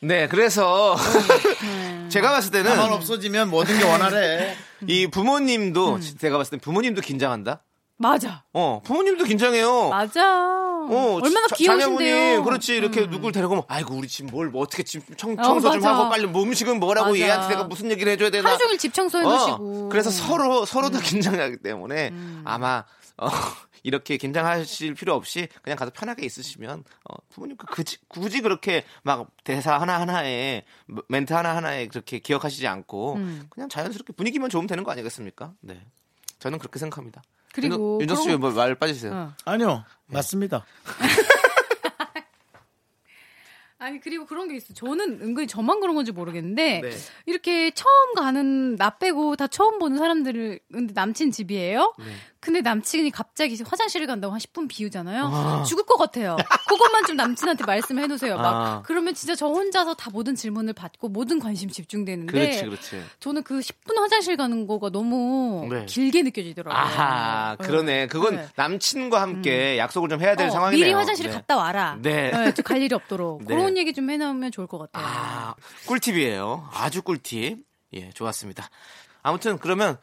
[0.02, 0.96] 네, 그래서
[1.62, 2.10] 네.
[2.10, 4.56] 제가 봤을 때는 나만 없어지면 모든 게 원활해.
[4.88, 6.02] 이 부모님도 음.
[6.20, 7.62] 제가 봤을 때 부모님도 긴장한다.
[7.98, 9.90] 맞아, 어, 부모님도 긴장해요.
[9.90, 10.22] 맞아.
[10.26, 12.44] 어, 얼마나 자- 귀여우신데요.
[12.44, 13.12] 그렇지 이렇게 음.
[13.12, 15.94] 누굴 데리고 오면 아이고 우리 집뭘뭐 어떻게 집 청, 어, 청소 좀 맞아.
[15.96, 17.20] 하고 빨리 뭐 음식은 뭐라고 맞아.
[17.20, 19.84] 얘한테 내가 무슨 얘기를 해줘야 되나 하루 종일 집 청소해 어, 놓으시고.
[19.86, 19.90] 음.
[19.90, 22.12] 그래서 서로 서로 다 긴장하기 때문에
[22.44, 22.84] 아마
[23.18, 23.30] 어,
[23.84, 29.30] 이렇게 긴장하실 필요 없이 그냥 가서 편하게 있으시면 어, 부모님 그 굳이, 굳이 그렇게 막
[29.44, 30.64] 대사 하나 하나에
[31.08, 33.48] 멘트 하나 하나에 그렇게 기억하시지 않고 음.
[33.50, 35.54] 그냥 자연스럽게 분위기만 좋으면 되는 거 아니겠습니까?
[35.62, 35.82] 네,
[36.40, 37.22] 저는 그렇게 생각합니다.
[37.54, 39.14] 그리고 윤- 윤정수 그런 씨말 빠지세요.
[39.14, 39.34] 어.
[39.46, 40.66] 아니요, 맞습니다.
[43.78, 44.76] 아니 그리고 그런 게 있어.
[44.76, 46.92] 저는 은근히 저만 그런 건지 모르겠는데 네.
[47.26, 51.96] 이렇게 처음 가는 나 빼고 다 처음 보는 사람들을 근데 남친 집이에요.
[51.98, 52.06] 네.
[52.42, 55.64] 근데 남친이 갑자기 화장실을 간다고 한 10분 비우잖아요.
[55.68, 56.36] 죽을 것 같아요.
[56.68, 58.36] 그것만 좀 남친한테 말씀해 놓으세요.
[58.36, 58.82] 막 아.
[58.84, 63.04] 그러면 진짜 저 혼자서 다 모든 질문을 받고 모든 관심 집중되는데 그렇지, 그렇지.
[63.20, 65.86] 저는 그 10분 화장실 가는 거가 너무 네.
[65.86, 66.82] 길게 느껴지더라고요.
[66.82, 67.68] 아하, 네.
[67.68, 68.08] 그러네.
[68.08, 68.48] 그건 네.
[68.56, 70.84] 남친과 함께 약속을 좀 해야 될 어, 상황이네요.
[70.84, 71.34] 미리 화장실 네.
[71.34, 72.00] 갔다 와라.
[72.02, 72.32] 네.
[72.56, 73.46] 좀갈 일이 없도록 네.
[73.46, 75.06] 그런 얘기 좀 해놓으면 좋을 것 같아요.
[75.06, 76.70] 아, 꿀팁이에요.
[76.74, 77.60] 아주 꿀팁.
[77.94, 78.68] 예, 좋았습니다.
[79.22, 79.98] 아무튼 그러면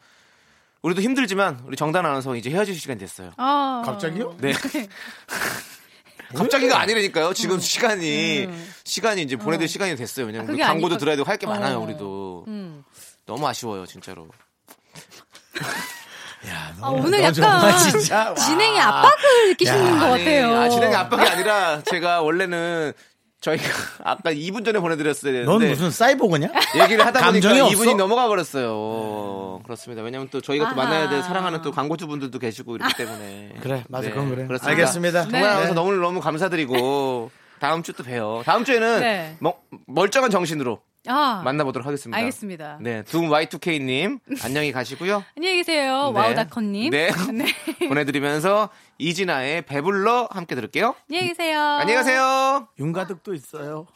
[0.81, 3.31] 우리도 힘들지만 우리 정단 아나운서 이제 헤어질 시간이 됐어요.
[3.37, 3.81] 아.
[3.85, 4.37] 갑자기요?
[4.39, 4.53] 네.
[6.35, 7.33] 갑자기가 아니라니까요.
[7.33, 8.47] 지금 시간이
[8.83, 10.27] 시간이 이제 보내드릴 시간이 됐어요.
[10.27, 11.77] 왜냐면 아, 우리 그게 광고도 아니고- 들어야 되고 할 게 많아요.
[11.77, 11.79] 어.
[11.81, 12.83] 우리도 음.
[13.25, 14.27] 너무 아쉬워요, 진짜로.
[16.47, 18.33] 야, 아, 너, 오늘 너 약간 정말 진짜 와.
[18.35, 20.55] 진행의 압박을 느끼시는 것 아니, 같아요.
[20.57, 22.93] 아, 진행의 압박이 아니라 제가 원래는
[23.41, 23.63] 저희가
[24.03, 26.49] 아까 2분 전에 보내드렸어야 되는데 넌 무슨 사이보그냐?
[26.83, 27.83] 얘기를 하다 보니까 감정이 없어?
[27.83, 29.61] 2분이 넘어가 버렸어요.
[29.63, 30.01] 그렇습니다.
[30.03, 30.75] 왜냐면 또 저희가 또 아하.
[30.89, 33.53] 만나야 될 사랑하는 또 광고주분들도 계시고 이렇기 때문에.
[33.61, 34.45] 그래, 맞아, 네, 그건 그래.
[34.45, 34.69] 그렇습니다.
[34.69, 35.23] 알겠습니다.
[35.25, 35.31] 네.
[35.31, 38.41] 정말 아나운서 너무 너무 감사드리고 다음 주 또 봬요.
[38.45, 39.35] 다음 주에는 네.
[39.39, 42.17] 뭐- 멀쩡한 정신으로 아, 만나보도록 하겠습니다.
[42.17, 42.77] 알겠습니다.
[42.81, 45.23] 네, 둠 Y2K님 안녕히 가시고요.
[45.37, 46.11] 안녕히 계세요.
[46.13, 46.19] 네.
[46.19, 46.91] 와우닷컴님.
[46.91, 47.09] 네.
[47.33, 47.87] 네.
[47.87, 50.95] 보내드리면서 이진아의 배불러 함께 들을게요.
[51.09, 51.59] 안녕히 계세요.
[51.59, 52.67] 안녕히 가세요.
[52.79, 53.87] 윤가득도 있어요.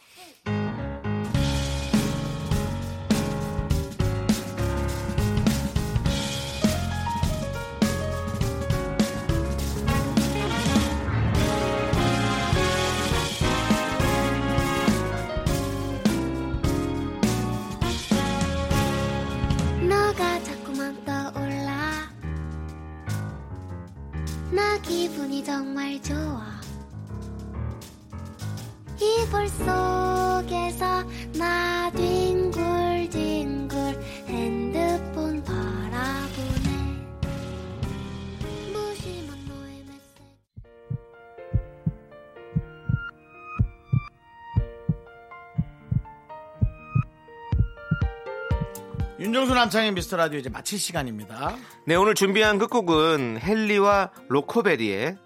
[49.64, 51.56] 남창의 미스터 라디오 이제 마칠 시간입니다.
[51.86, 55.16] 네, 오늘 준비한 끝곡은 헨리와 로코베리의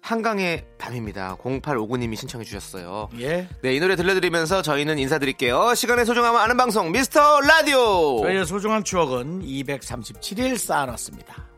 [0.00, 1.36] 한강의 밤입니다.
[1.38, 3.08] 0859님이 신청해 주셨어요.
[3.18, 3.48] 예.
[3.60, 5.74] 네, 이 노래 들려드리면서 저희는 인사드릴게요.
[5.74, 8.20] 시간의 소중함을 아는 방송 미스터 라디오.
[8.22, 11.48] 저희의 소중한 추억은 237일 쌓아놨습니다.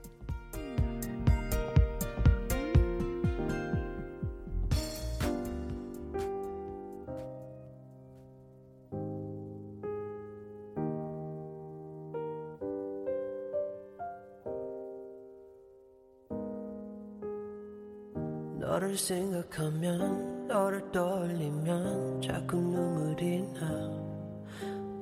[18.94, 23.60] 너를 생각하면 너를 떠올리면 자꾸 눈물이 나.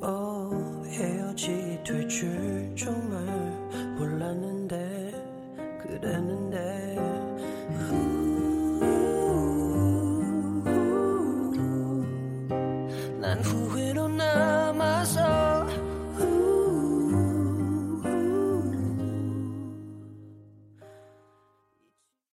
[0.00, 3.22] 어, 헤어지게 될줄 정말
[3.98, 5.12] 몰랐는데
[5.82, 6.96] 그랬는데.
[6.96, 7.21] 후,